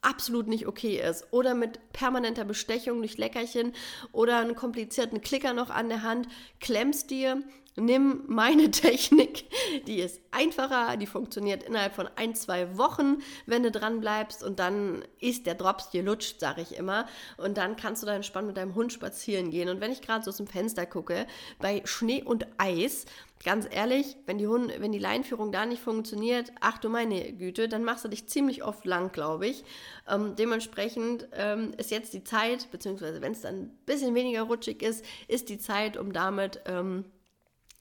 absolut 0.00 0.48
nicht 0.48 0.66
okay 0.66 0.98
ist. 0.98 1.26
Oder 1.30 1.54
mit 1.54 1.92
permanenter 1.92 2.44
Bestechung 2.46 3.00
durch 3.00 3.18
Leckerchen 3.18 3.74
oder 4.12 4.38
einen 4.38 4.54
komplizierten 4.54 5.20
Klicker 5.20 5.52
noch 5.52 5.68
an 5.68 5.90
der 5.90 6.02
Hand, 6.02 6.26
klemmst 6.58 7.10
dir 7.10 7.42
nimm 7.76 8.24
meine 8.26 8.70
Technik, 8.70 9.46
die 9.86 10.00
ist 10.00 10.20
einfacher, 10.30 10.96
die 10.96 11.06
funktioniert 11.06 11.62
innerhalb 11.62 11.94
von 11.94 12.08
ein, 12.16 12.34
zwei 12.34 12.76
Wochen, 12.76 13.18
wenn 13.46 13.62
du 13.62 13.70
dran 13.70 14.00
bleibst 14.00 14.42
und 14.42 14.58
dann 14.58 15.04
ist 15.20 15.46
der 15.46 15.54
Drops 15.54 15.90
gelutscht, 15.90 16.40
sage 16.40 16.62
ich 16.62 16.76
immer. 16.76 17.06
Und 17.36 17.56
dann 17.56 17.76
kannst 17.76 18.02
du 18.02 18.06
da 18.06 18.14
entspannt 18.14 18.46
mit 18.46 18.56
deinem 18.56 18.74
Hund 18.74 18.92
spazieren 18.92 19.50
gehen. 19.50 19.68
Und 19.68 19.80
wenn 19.80 19.92
ich 19.92 20.02
gerade 20.02 20.24
so 20.24 20.30
aus 20.30 20.36
dem 20.36 20.46
Fenster 20.46 20.86
gucke, 20.86 21.26
bei 21.58 21.82
Schnee 21.84 22.22
und 22.22 22.46
Eis, 22.58 23.06
ganz 23.44 23.66
ehrlich, 23.70 24.16
wenn 24.26 24.38
die, 24.38 24.46
Hunde, 24.46 24.74
wenn 24.78 24.92
die 24.92 24.98
Leinführung 24.98 25.52
da 25.52 25.66
nicht 25.66 25.82
funktioniert, 25.82 26.52
ach 26.60 26.78
du 26.78 26.88
meine 26.88 27.32
Güte, 27.32 27.68
dann 27.68 27.84
machst 27.84 28.04
du 28.04 28.08
dich 28.08 28.26
ziemlich 28.28 28.64
oft 28.64 28.84
lang, 28.84 29.12
glaube 29.12 29.46
ich. 29.46 29.64
Ähm, 30.08 30.34
dementsprechend 30.36 31.28
ähm, 31.32 31.72
ist 31.76 31.90
jetzt 31.90 32.14
die 32.14 32.24
Zeit, 32.24 32.70
beziehungsweise 32.70 33.20
wenn 33.20 33.32
es 33.32 33.42
dann 33.42 33.54
ein 33.54 33.78
bisschen 33.86 34.14
weniger 34.14 34.42
rutschig 34.42 34.82
ist, 34.82 35.04
ist 35.28 35.48
die 35.48 35.58
Zeit, 35.58 35.96
um 35.96 36.12
damit 36.12 36.60
ähm, 36.66 37.04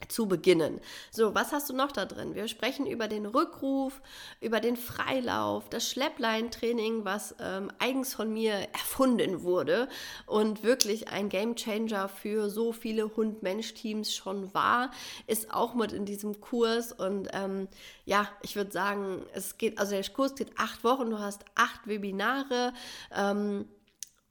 zu 0.10 0.28
beginnen. 0.28 0.80
So, 1.12 1.36
was 1.36 1.52
hast 1.52 1.70
du 1.70 1.74
noch 1.74 1.92
da 1.92 2.06
drin? 2.06 2.36
Wir 2.36 2.48
sprechen 2.48 2.86
über 2.86 3.08
den 3.08 3.26
Rückruf, 3.26 4.02
über 4.42 4.60
den 4.60 4.78
Freilauf, 4.78 5.70
das 5.70 5.90
Schleppleintraining, 5.90 7.06
was 7.06 7.36
ähm, 7.40 7.72
eigens 7.80 8.14
von 8.14 8.32
mir 8.32 8.54
erfunden 8.74 9.44
wurde 9.44 9.88
und 10.26 10.64
wirklich 10.64 11.10
ein 11.10 11.30
Gamechanger 11.30 12.10
für 12.10 12.50
so 12.50 12.72
viele 12.72 13.16
Hund-Mensch-Teams 13.16 14.14
schon 14.14 14.54
war, 14.54 14.92
ist 15.28 15.54
auch 15.54 15.74
mit 15.74 15.92
in 15.92 16.06
diesem 16.06 16.42
Kurs 16.42 16.92
und 16.92 17.30
ähm, 17.34 17.68
ja, 18.06 18.28
ich 18.42 18.56
würde 18.56 18.72
sagen, 18.72 19.24
es 19.34 19.58
geht, 19.58 19.80
also 19.80 19.92
der 19.92 20.04
Kurs 20.10 20.36
geht 20.36 20.52
acht 20.58 20.84
Wochen, 20.84 21.10
du 21.10 21.20
hast 21.20 21.46
acht 21.56 21.88
Webinare. 21.88 22.74
Ähm, 23.16 23.66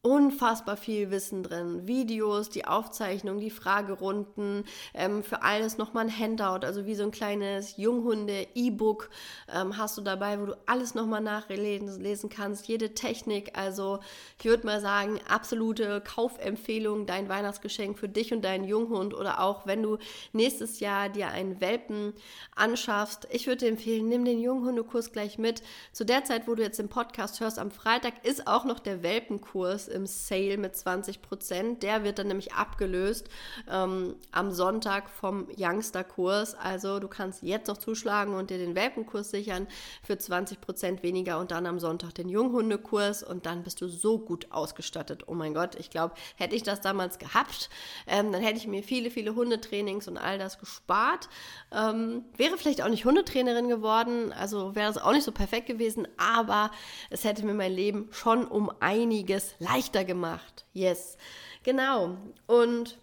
unfassbar 0.05 0.77
viel 0.77 1.13
Wissen 1.13 1.45
drin. 1.45 1.87
Videos, 1.87 2.51
die 2.51 2.65
Aufzeichnung, 2.65 3.39
die 3.39 3.51
Fragerunden, 3.51 4.65
ähm, 4.95 5.23
für 5.23 5.43
alles 5.43 5.79
nochmal 5.79 6.07
ein 6.07 6.19
Handout, 6.19 6.67
also 6.67 6.87
wie 6.87 6.97
so 6.97 7.05
ein 7.05 7.13
kleines 7.13 7.77
Junghunde-E-Book 7.77 9.11
ähm, 9.55 9.79
hast 9.79 9.97
du 9.97 10.03
dabei, 10.03 10.41
wo 10.41 10.47
du 10.47 10.59
alles 10.67 10.97
nochmal 10.97 11.21
nachlesen 11.21 12.29
kannst, 12.31 12.67
jede 12.67 12.95
Technik. 12.95 13.57
Also 13.57 14.01
ich 14.41 14.45
würde 14.45 14.67
mal 14.67 14.81
sagen, 14.81 15.21
absolute 15.29 16.01
Kaufempfehlung, 16.01 17.07
dein 17.07 17.29
Weihnachtsgeschenk 17.29 17.97
für 17.97 18.09
dich 18.09 18.33
und 18.33 18.45
deinen 18.45 18.65
Junghund 18.65 19.15
oder 19.15 19.41
auch 19.41 19.67
wenn 19.67 19.85
du 19.85 19.99
nächstes 20.33 20.81
Jahr 20.81 21.11
dir 21.11 21.29
einen 21.29 21.61
Welpen 21.61 22.13
anschaffst. 22.57 23.29
Ich 23.31 23.47
würde 23.47 23.67
dir 23.67 23.69
empfehlen, 23.69 24.09
nimm 24.09 24.25
den 24.25 24.41
Junghundekurs 24.41 25.13
gleich 25.13 25.39
mit. 25.39 25.63
Zu 25.93 26.05
der 26.05 26.25
Zeit, 26.25 26.49
wo 26.49 26.57
du 26.57 26.63
jetzt 26.65 26.81
den 26.81 26.89
Podcast 26.89 27.39
hörst, 27.39 27.61
am 27.61 27.71
Freitag 27.71 28.25
ist 28.25 28.49
auch 28.49 28.65
noch 28.65 28.81
der 28.81 29.05
Welpenkurs 29.05 29.92
im 29.93 30.07
Sale 30.07 30.59
mit 30.59 30.75
20 30.75 31.23
Prozent. 31.23 31.83
Der 31.83 32.05
wird 32.05 32.19
dann 32.19 32.29
nämlich 32.29 32.55
abgelöst 32.55 33.29
ähm, 33.71 34.17
am 34.33 34.51
Sonntag 34.51 35.09
vom 35.11 35.47
Youngster-Kurs. 35.57 36.55
Also 36.55 36.99
du 36.99 37.09
kannst 37.09 37.43
jetzt 37.43 37.69
noch 37.69 37.79
zuschlagen 37.79 38.35
und 38.35 38.51
dir 38.51 38.59
den 38.59 38.75
Welpenkurs 38.75 39.31
sichern 39.31 39.67
für 40.03 40.19
20 40.19 40.61
Prozent 40.61 41.03
weniger 41.03 41.39
und 41.39 41.51
dann 41.51 41.67
am 41.67 41.79
Sonntag 41.79 42.15
den 42.15 42.29
Junghundekurs 42.29 43.23
und 43.23 43.47
dann 43.47 43.63
bist 43.63 43.81
du 43.81 43.89
so 43.89 44.19
gut 44.19 44.51
ausgestattet. 44.51 45.25
Oh 45.27 45.35
mein 45.35 45.55
Gott, 45.55 45.75
ich 45.77 45.91
glaube, 45.91 46.15
hätte 46.37 46.57
ich 46.57 46.63
das 46.63 46.81
damals 46.81 47.19
gehabt, 47.19 47.71
ähm, 48.07 48.33
dann 48.33 48.43
hätte 48.43 48.59
ich 48.59 48.67
mir 48.67 48.83
viele, 48.83 49.11
viele 49.11 49.35
Hundetrainings 49.35 50.09
und 50.09 50.17
all 50.17 50.39
das 50.39 50.59
gespart. 50.59 51.29
Ähm, 51.71 52.25
wäre 52.37 52.57
vielleicht 52.57 52.83
auch 52.83 52.89
nicht 52.89 53.05
Hundetrainerin 53.05 53.69
geworden, 53.69 54.33
also 54.33 54.75
wäre 54.75 54.91
es 54.91 54.99
auch 54.99 55.13
nicht 55.13 55.25
so 55.25 55.33
perfekt 55.33 55.67
gewesen, 55.67 56.09
aber 56.17 56.71
es 57.11 57.25
hätte 57.25 57.45
mir 57.45 57.55
mein 57.55 57.73
Leben 57.73 58.09
schon 58.11 58.47
um 58.47 58.71
einiges 58.81 59.55
leichter 59.59 59.82
leichter 59.83 60.05
gemacht. 60.05 60.65
Yes, 60.73 61.17
genau. 61.65 62.17
Und 62.47 62.99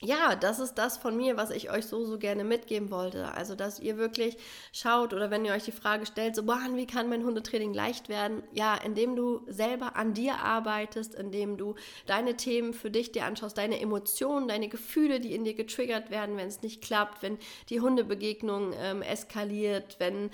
ja, 0.00 0.34
das 0.36 0.58
ist 0.58 0.74
das 0.74 0.98
von 0.98 1.16
mir, 1.16 1.38
was 1.38 1.50
ich 1.50 1.70
euch 1.70 1.86
so, 1.86 2.04
so 2.04 2.18
gerne 2.18 2.44
mitgeben 2.44 2.90
wollte. 2.90 3.32
Also, 3.32 3.54
dass 3.54 3.80
ihr 3.80 3.96
wirklich 3.96 4.36
schaut 4.72 5.14
oder 5.14 5.30
wenn 5.30 5.44
ihr 5.46 5.52
euch 5.52 5.64
die 5.64 5.72
Frage 5.72 6.04
stellt, 6.04 6.36
so, 6.36 6.42
boah, 6.42 6.58
wie 6.74 6.86
kann 6.86 7.08
mein 7.08 7.24
Hundetraining 7.24 7.72
leicht 7.72 8.10
werden? 8.10 8.42
Ja, 8.52 8.74
indem 8.74 9.16
du 9.16 9.42
selber 9.46 9.96
an 9.96 10.12
dir 10.12 10.40
arbeitest, 10.40 11.14
indem 11.14 11.56
du 11.56 11.74
deine 12.06 12.36
Themen 12.36 12.74
für 12.74 12.90
dich 12.90 13.12
dir 13.12 13.24
anschaust, 13.24 13.56
deine 13.56 13.80
Emotionen, 13.80 14.48
deine 14.48 14.68
Gefühle, 14.68 15.20
die 15.20 15.34
in 15.34 15.44
dir 15.44 15.54
getriggert 15.54 16.10
werden, 16.10 16.36
wenn 16.36 16.48
es 16.48 16.60
nicht 16.60 16.82
klappt, 16.82 17.22
wenn 17.22 17.38
die 17.70 17.80
Hundebegegnung 17.80 18.74
ähm, 18.78 19.00
eskaliert, 19.00 19.96
wenn 20.00 20.30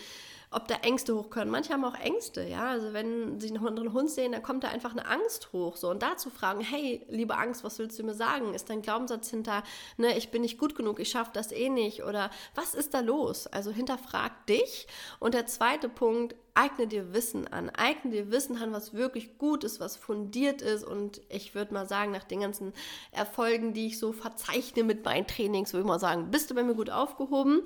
ob 0.53 0.67
da 0.67 0.75
Ängste 0.83 1.15
hochkommen. 1.15 1.49
Manche 1.49 1.73
haben 1.73 1.85
auch 1.85 1.95
Ängste, 1.95 2.43
ja. 2.43 2.71
Also 2.71 2.93
wenn 2.93 3.39
sie 3.39 3.49
einen 3.49 3.65
anderen 3.65 3.93
Hund 3.93 4.11
sehen, 4.11 4.33
dann 4.33 4.43
kommt 4.43 4.65
da 4.65 4.69
einfach 4.69 4.93
eine 4.93 5.07
Angst 5.07 5.53
hoch. 5.53 5.77
So. 5.77 5.91
Und 5.91 6.03
da 6.03 6.17
zu 6.17 6.29
fragen, 6.29 6.61
hey, 6.61 7.07
liebe 7.09 7.37
Angst, 7.37 7.63
was 7.63 7.79
willst 7.79 7.99
du 7.99 8.03
mir 8.03 8.15
sagen? 8.15 8.53
Ist 8.53 8.69
dein 8.69 8.83
Glaubenssatz 8.83 9.31
hinter, 9.31 9.63
ne, 9.97 10.17
ich 10.19 10.31
bin 10.31 10.43
nicht 10.43 10.59
gut 10.59 10.75
genug, 10.75 10.99
ich 10.99 11.11
schaffe 11.11 11.31
das 11.33 11.53
eh 11.53 11.69
nicht? 11.69 12.03
Oder 12.03 12.31
was 12.57 12.75
ist 12.75 12.95
da 12.95 13.01
los? 13.01 13.47
Also 13.47 13.71
hinterfrag 13.71 14.47
dich. 14.47 14.89
Und 15.21 15.35
der 15.35 15.47
zweite 15.47 15.89
Punkt, 15.89 16.35
eigne 16.55 16.87
dir 16.87 17.13
Wissen 17.13 17.47
an. 17.49 17.71
Eigne 17.71 18.11
dir 18.11 18.31
Wissen 18.31 18.57
an, 18.57 18.73
was 18.73 18.95
wirklich 18.95 19.39
gut 19.39 19.65
ist, 19.65 19.81
was 19.81 19.97
fundiert 19.97 20.63
ist. 20.63 20.85
Und 20.85 21.21
ich 21.29 21.55
würde 21.55 21.75
mal 21.75 21.87
sagen, 21.87 22.13
nach 22.13 22.25
den 22.25 22.41
ganzen 22.41 22.73
Erfolgen, 23.13 23.73
die 23.73 23.87
ich 23.87 23.99
so 23.99 24.13
verzeichne 24.13 24.85
mit 24.85 25.05
meinen 25.05 25.27
Trainings, 25.27 25.73
würde 25.73 25.83
ich 25.83 25.89
mal 25.89 25.99
sagen, 25.99 26.31
bist 26.31 26.51
du 26.51 26.55
bei 26.55 26.63
mir 26.63 26.75
gut 26.75 26.91
aufgehoben. 26.91 27.63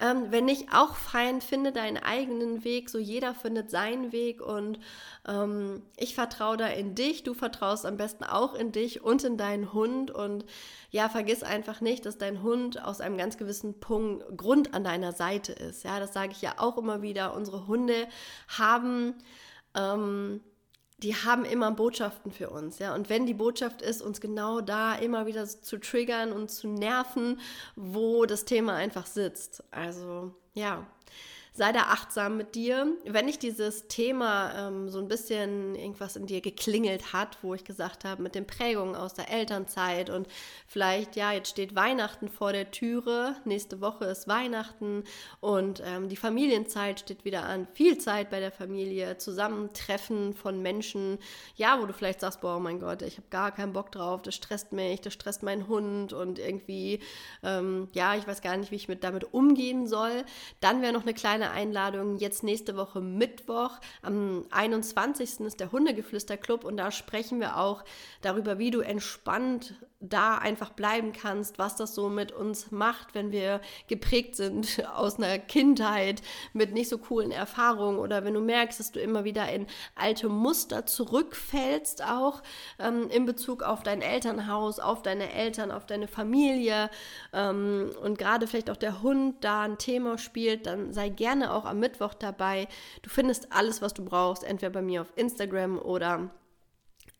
Ähm, 0.00 0.26
wenn 0.30 0.44
nicht, 0.44 0.72
auch 0.72 0.96
fein, 0.96 1.40
finde 1.40 1.72
deinen 1.72 1.98
eigenen 1.98 2.64
Weg. 2.64 2.90
So 2.90 2.98
jeder 2.98 3.34
findet 3.34 3.70
seinen 3.70 4.12
Weg. 4.12 4.40
Und 4.40 4.78
ähm, 5.26 5.82
ich 5.96 6.14
vertraue 6.14 6.56
da 6.56 6.66
in 6.66 6.94
dich. 6.94 7.22
Du 7.22 7.34
vertraust 7.34 7.86
am 7.86 7.96
besten 7.96 8.24
auch 8.24 8.54
in 8.54 8.72
dich 8.72 9.02
und 9.02 9.24
in 9.24 9.36
deinen 9.36 9.72
Hund. 9.72 10.10
Und 10.10 10.44
ja, 10.94 11.08
vergiss 11.08 11.42
einfach 11.42 11.80
nicht, 11.80 12.06
dass 12.06 12.18
dein 12.18 12.40
Hund 12.44 12.80
aus 12.80 13.00
einem 13.00 13.18
ganz 13.18 13.36
gewissen 13.36 13.80
Punkt 13.80 14.38
Grund 14.38 14.74
an 14.74 14.84
deiner 14.84 15.10
Seite 15.10 15.52
ist. 15.52 15.82
Ja, 15.82 15.98
das 15.98 16.12
sage 16.12 16.30
ich 16.30 16.40
ja 16.40 16.54
auch 16.58 16.78
immer 16.78 17.02
wieder. 17.02 17.34
Unsere 17.34 17.66
Hunde 17.66 18.06
haben 18.46 19.14
ähm, 19.74 20.40
die 20.98 21.16
haben 21.16 21.44
immer 21.44 21.72
Botschaften 21.72 22.30
für 22.30 22.48
uns, 22.50 22.78
ja. 22.78 22.94
Und 22.94 23.10
wenn 23.10 23.26
die 23.26 23.34
Botschaft 23.34 23.82
ist, 23.82 24.02
uns 24.02 24.20
genau 24.20 24.60
da 24.60 24.94
immer 24.94 25.26
wieder 25.26 25.44
zu 25.46 25.80
triggern 25.80 26.30
und 26.30 26.48
zu 26.48 26.68
nerven, 26.68 27.40
wo 27.74 28.24
das 28.24 28.44
Thema 28.44 28.76
einfach 28.76 29.06
sitzt. 29.06 29.64
Also 29.72 30.32
ja, 30.52 30.86
sei 31.56 31.70
da 31.70 31.82
achtsam 31.82 32.36
mit 32.36 32.56
dir. 32.56 32.96
Wenn 33.04 33.28
ich 33.28 33.38
dieses 33.38 33.86
Thema 33.86 34.52
ähm, 34.56 34.88
so 34.88 34.98
ein 34.98 35.06
bisschen 35.06 35.76
irgendwas 35.76 36.16
in 36.16 36.26
dir 36.26 36.40
geklingelt 36.40 37.12
hat, 37.12 37.38
wo 37.42 37.54
ich 37.54 37.62
gesagt 37.62 38.04
habe, 38.04 38.22
mit 38.22 38.34
den 38.34 38.44
Prägungen 38.44 38.96
aus 38.96 39.14
der 39.14 39.30
Elternzeit 39.30 40.10
und 40.10 40.26
vielleicht, 40.66 41.14
ja, 41.14 41.30
jetzt 41.30 41.50
steht 41.50 41.76
Weihnachten 41.76 42.28
vor 42.28 42.52
der 42.52 42.72
Türe, 42.72 43.36
nächste 43.44 43.80
Woche 43.80 44.06
ist 44.06 44.26
Weihnachten 44.26 45.04
und 45.38 45.80
ähm, 45.86 46.08
die 46.08 46.16
Familienzeit 46.16 46.98
steht 46.98 47.24
wieder 47.24 47.44
an, 47.44 47.68
viel 47.72 47.98
Zeit 47.98 48.30
bei 48.30 48.40
der 48.40 48.50
Familie, 48.50 49.16
Zusammentreffen 49.18 50.34
von 50.34 50.60
Menschen, 50.60 51.18
ja, 51.54 51.80
wo 51.80 51.86
du 51.86 51.92
vielleicht 51.92 52.20
sagst, 52.20 52.40
boah, 52.40 52.58
mein 52.58 52.80
Gott, 52.80 53.02
ich 53.02 53.16
habe 53.16 53.28
gar 53.30 53.52
keinen 53.52 53.72
Bock 53.72 53.92
drauf, 53.92 54.22
das 54.22 54.34
stresst 54.34 54.72
mich, 54.72 55.02
das 55.02 55.12
stresst 55.12 55.44
meinen 55.44 55.68
Hund 55.68 56.12
und 56.12 56.40
irgendwie, 56.40 56.98
ähm, 57.44 57.86
ja, 57.92 58.16
ich 58.16 58.26
weiß 58.26 58.42
gar 58.42 58.56
nicht, 58.56 58.72
wie 58.72 58.76
ich 58.76 58.88
mit 58.88 59.04
damit 59.04 59.32
umgehen 59.32 59.86
soll. 59.86 60.24
Dann 60.58 60.82
wäre 60.82 60.92
noch 60.92 61.02
eine 61.02 61.14
kleine 61.14 61.43
kleine 61.44 61.50
Einladung. 61.50 62.16
Jetzt 62.16 62.42
nächste 62.42 62.76
Woche 62.76 63.00
Mittwoch, 63.00 63.78
am 64.02 64.44
21. 64.50 65.40
ist 65.40 65.60
der 65.60 65.72
Hundegeflüster-Club 65.72 66.64
und 66.64 66.76
da 66.76 66.90
sprechen 66.90 67.40
wir 67.40 67.58
auch 67.58 67.84
darüber, 68.22 68.58
wie 68.58 68.70
du 68.70 68.80
entspannt 68.80 69.74
da 70.08 70.38
einfach 70.38 70.70
bleiben 70.70 71.12
kannst, 71.12 71.58
was 71.58 71.76
das 71.76 71.94
so 71.94 72.08
mit 72.08 72.32
uns 72.32 72.70
macht, 72.70 73.14
wenn 73.14 73.32
wir 73.32 73.60
geprägt 73.88 74.36
sind 74.36 74.82
aus 74.94 75.16
einer 75.18 75.38
Kindheit 75.38 76.22
mit 76.52 76.72
nicht 76.72 76.88
so 76.88 76.98
coolen 76.98 77.30
Erfahrungen 77.30 77.98
oder 77.98 78.24
wenn 78.24 78.34
du 78.34 78.40
merkst, 78.40 78.80
dass 78.80 78.92
du 78.92 79.00
immer 79.00 79.24
wieder 79.24 79.48
in 79.50 79.66
alte 79.94 80.28
Muster 80.28 80.86
zurückfällst, 80.86 82.04
auch 82.04 82.42
ähm, 82.78 83.08
in 83.10 83.24
Bezug 83.24 83.62
auf 83.62 83.82
dein 83.82 84.02
Elternhaus, 84.02 84.78
auf 84.78 85.02
deine 85.02 85.32
Eltern, 85.32 85.70
auf 85.70 85.86
deine 85.86 86.08
Familie 86.08 86.90
ähm, 87.32 87.90
und 88.02 88.18
gerade 88.18 88.46
vielleicht 88.46 88.70
auch 88.70 88.76
der 88.76 89.02
Hund 89.02 89.44
da 89.44 89.62
ein 89.62 89.78
Thema 89.78 90.18
spielt, 90.18 90.66
dann 90.66 90.92
sei 90.92 91.08
gerne 91.08 91.52
auch 91.52 91.64
am 91.64 91.78
Mittwoch 91.78 92.14
dabei. 92.14 92.68
Du 93.02 93.10
findest 93.10 93.52
alles, 93.52 93.82
was 93.82 93.94
du 93.94 94.04
brauchst, 94.04 94.44
entweder 94.44 94.70
bei 94.70 94.82
mir 94.82 95.02
auf 95.02 95.12
Instagram 95.16 95.78
oder 95.78 96.30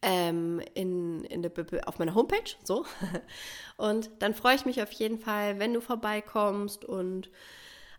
ähm, 0.04 0.60
in, 0.74 1.24
in 1.24 1.42
der, 1.42 1.50
auf 1.86 1.98
meiner 1.98 2.14
Homepage. 2.14 2.56
So. 2.62 2.84
Und 3.76 4.10
dann 4.20 4.34
freue 4.34 4.54
ich 4.54 4.66
mich 4.66 4.82
auf 4.82 4.92
jeden 4.92 5.18
Fall, 5.18 5.58
wenn 5.58 5.72
du 5.74 5.80
vorbeikommst 5.80 6.84
und 6.84 7.30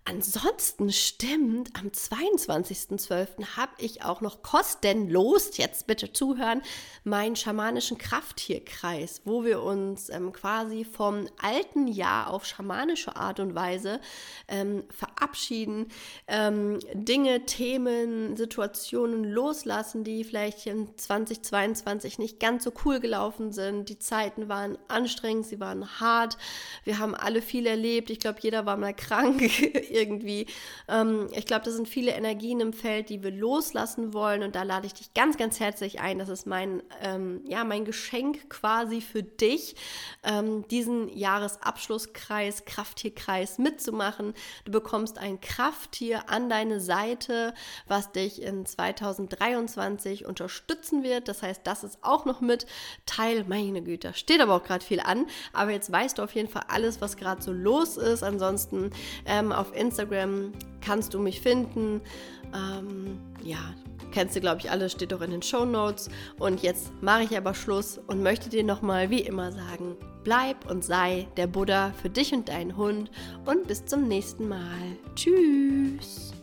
Ansonsten 0.08 0.92
stimmt, 0.92 1.72
am 1.76 1.88
22.12. 1.88 3.58
habe 3.58 3.72
ich 3.80 4.04
auch 4.04 4.22
noch 4.22 4.44
kostenlos, 4.44 5.58
jetzt 5.58 5.88
bitte 5.88 6.14
zuhören, 6.14 6.62
meinen 7.04 7.36
schamanischen 7.36 7.98
Krafttierkreis, 7.98 9.22
wo 9.26 9.44
wir 9.44 9.64
uns 9.64 10.10
ähm, 10.10 10.32
quasi 10.32 10.86
vom 10.86 11.28
alten 11.42 11.88
Jahr 11.88 12.30
auf 12.30 12.46
schamanische 12.46 13.16
Art 13.16 13.40
und 13.40 13.56
Weise 13.56 14.00
ähm, 14.48 14.84
verabschieden, 14.92 15.88
ähm, 16.28 16.78
Dinge, 16.94 17.48
Themen, 17.48 18.38
Situationen 18.38 19.24
loslassen, 19.24 20.04
die 20.04 20.24
vielleicht 20.24 20.68
in 20.68 20.96
2022 20.96 22.20
nicht 22.20 22.40
ganz 22.40 22.64
so 22.64 22.72
cool 22.86 23.00
gelaufen 23.00 23.52
sind. 23.52 23.90
Die 23.90 23.98
Zeiten 23.98 24.50
waren 24.50 24.78
anstrengend, 24.88 25.48
sie 25.48 25.60
waren 25.60 26.00
hart, 26.00 26.38
wir 26.84 27.00
haben 27.00 27.16
alle 27.16 27.42
viel 27.42 27.66
erlebt. 27.66 28.12
Ich 28.12 28.20
glaube, 28.20 28.38
jeder 28.42 28.68
war 28.68 28.78
mal 28.78 28.94
krank 28.94 29.42
irgendwie. 29.96 30.46
Ähm, 30.88 31.28
ich 31.32 31.46
glaube, 31.46 31.66
das 31.66 31.74
sind 31.75 31.88
viele 31.88 32.12
Energien 32.12 32.60
im 32.60 32.74
Feld, 32.74 33.10
die 33.10 33.24
wir 33.24 33.32
loslassen 33.32 34.14
wollen. 34.14 34.44
Und 34.44 34.55
da 34.55 34.64
lade 34.64 34.88
ich 34.88 34.94
dich 34.94 35.14
ganz, 35.14 35.38
ganz 35.38 35.60
herzlich 35.60 36.00
ein. 36.00 36.20
Das 36.20 36.29
ist 36.29 36.46
mein, 36.46 36.84
ähm, 37.01 37.42
ja, 37.48 37.64
mein 37.64 37.86
Geschenk 37.86 38.50
quasi 38.50 39.01
für 39.01 39.24
dich, 39.24 39.75
ähm, 40.24 40.68
diesen 40.68 41.10
Jahresabschlusskreis, 41.10 42.66
Krafttierkreis 42.66 43.58
mitzumachen. 43.58 44.34
Du 44.66 44.72
bekommst 44.72 45.18
ein 45.18 45.40
Krafttier 45.40 46.29
an 46.29 46.50
deine 46.50 46.79
Seite, 46.79 47.53
was 47.88 48.12
dich 48.12 48.42
in 48.42 48.66
2023 48.66 50.25
unterstützen 50.25 51.03
wird. 51.03 51.27
Das 51.27 51.42
heißt, 51.42 51.62
das 51.64 51.84
ist 51.84 52.00
auch 52.01 52.25
noch 52.25 52.42
mit 52.42 52.66
Teil. 53.05 53.46
Meine 53.48 53.81
Güte, 53.81 54.14
steht 54.14 54.42
aber 54.42 54.55
auch 54.55 54.64
gerade 54.64 54.84
viel 54.84 55.00
an. 55.00 55.27
Aber 55.53 55.72
jetzt 55.72 55.92
weißt 55.92 56.18
du 56.18 56.24
auf 56.24 56.36
jeden 56.36 56.50
Fall 56.50 56.64
alles, 56.68 57.01
was 57.01 57.18
gerade 57.18 57.42
so 57.42 57.51
los 57.51 57.98
ist. 57.98 58.24
Ansonsten 58.24 58.92
ähm, 59.25 59.51
auf 59.51 59.75
Instagram 59.75 59.85
Instagram 59.86 60.54
kannst 60.82 61.14
du 61.14 61.20
mich 61.20 61.42
finden. 61.42 62.02
Ähm, 62.54 63.20
ja, 63.44 63.74
kennst 64.12 64.36
du, 64.36 64.40
glaube 64.40 64.60
ich, 64.60 64.72
alles, 64.72 64.92
steht 64.92 65.12
doch 65.12 65.22
in 65.22 65.32
den 65.32 65.42
Show 65.42 65.66
Notes. 65.66 66.10
Und 66.40 66.62
jetzt 66.62 66.92
mache 67.02 67.24
ich 67.24 67.38
aber 67.38 67.54
Schluss 67.54 68.00
und 68.08 68.24
möchte 68.24 68.50
dir 68.50 68.64
nochmal 68.64 69.10
wie 69.10 69.22
immer 69.22 69.52
sagen, 69.52 69.96
bleib 70.24 70.70
und 70.70 70.84
sei 70.84 71.28
der 71.38 71.48
Buddha 71.48 71.94
für 72.02 72.10
dich 72.10 72.34
und 72.34 72.50
deinen 72.50 72.78
Hund 72.78 73.12
und 73.46 73.68
bis 73.68 73.86
zum 73.86 74.08
nächsten 74.08 74.48
Mal. 74.48 74.98
Tschüss. 75.16 76.35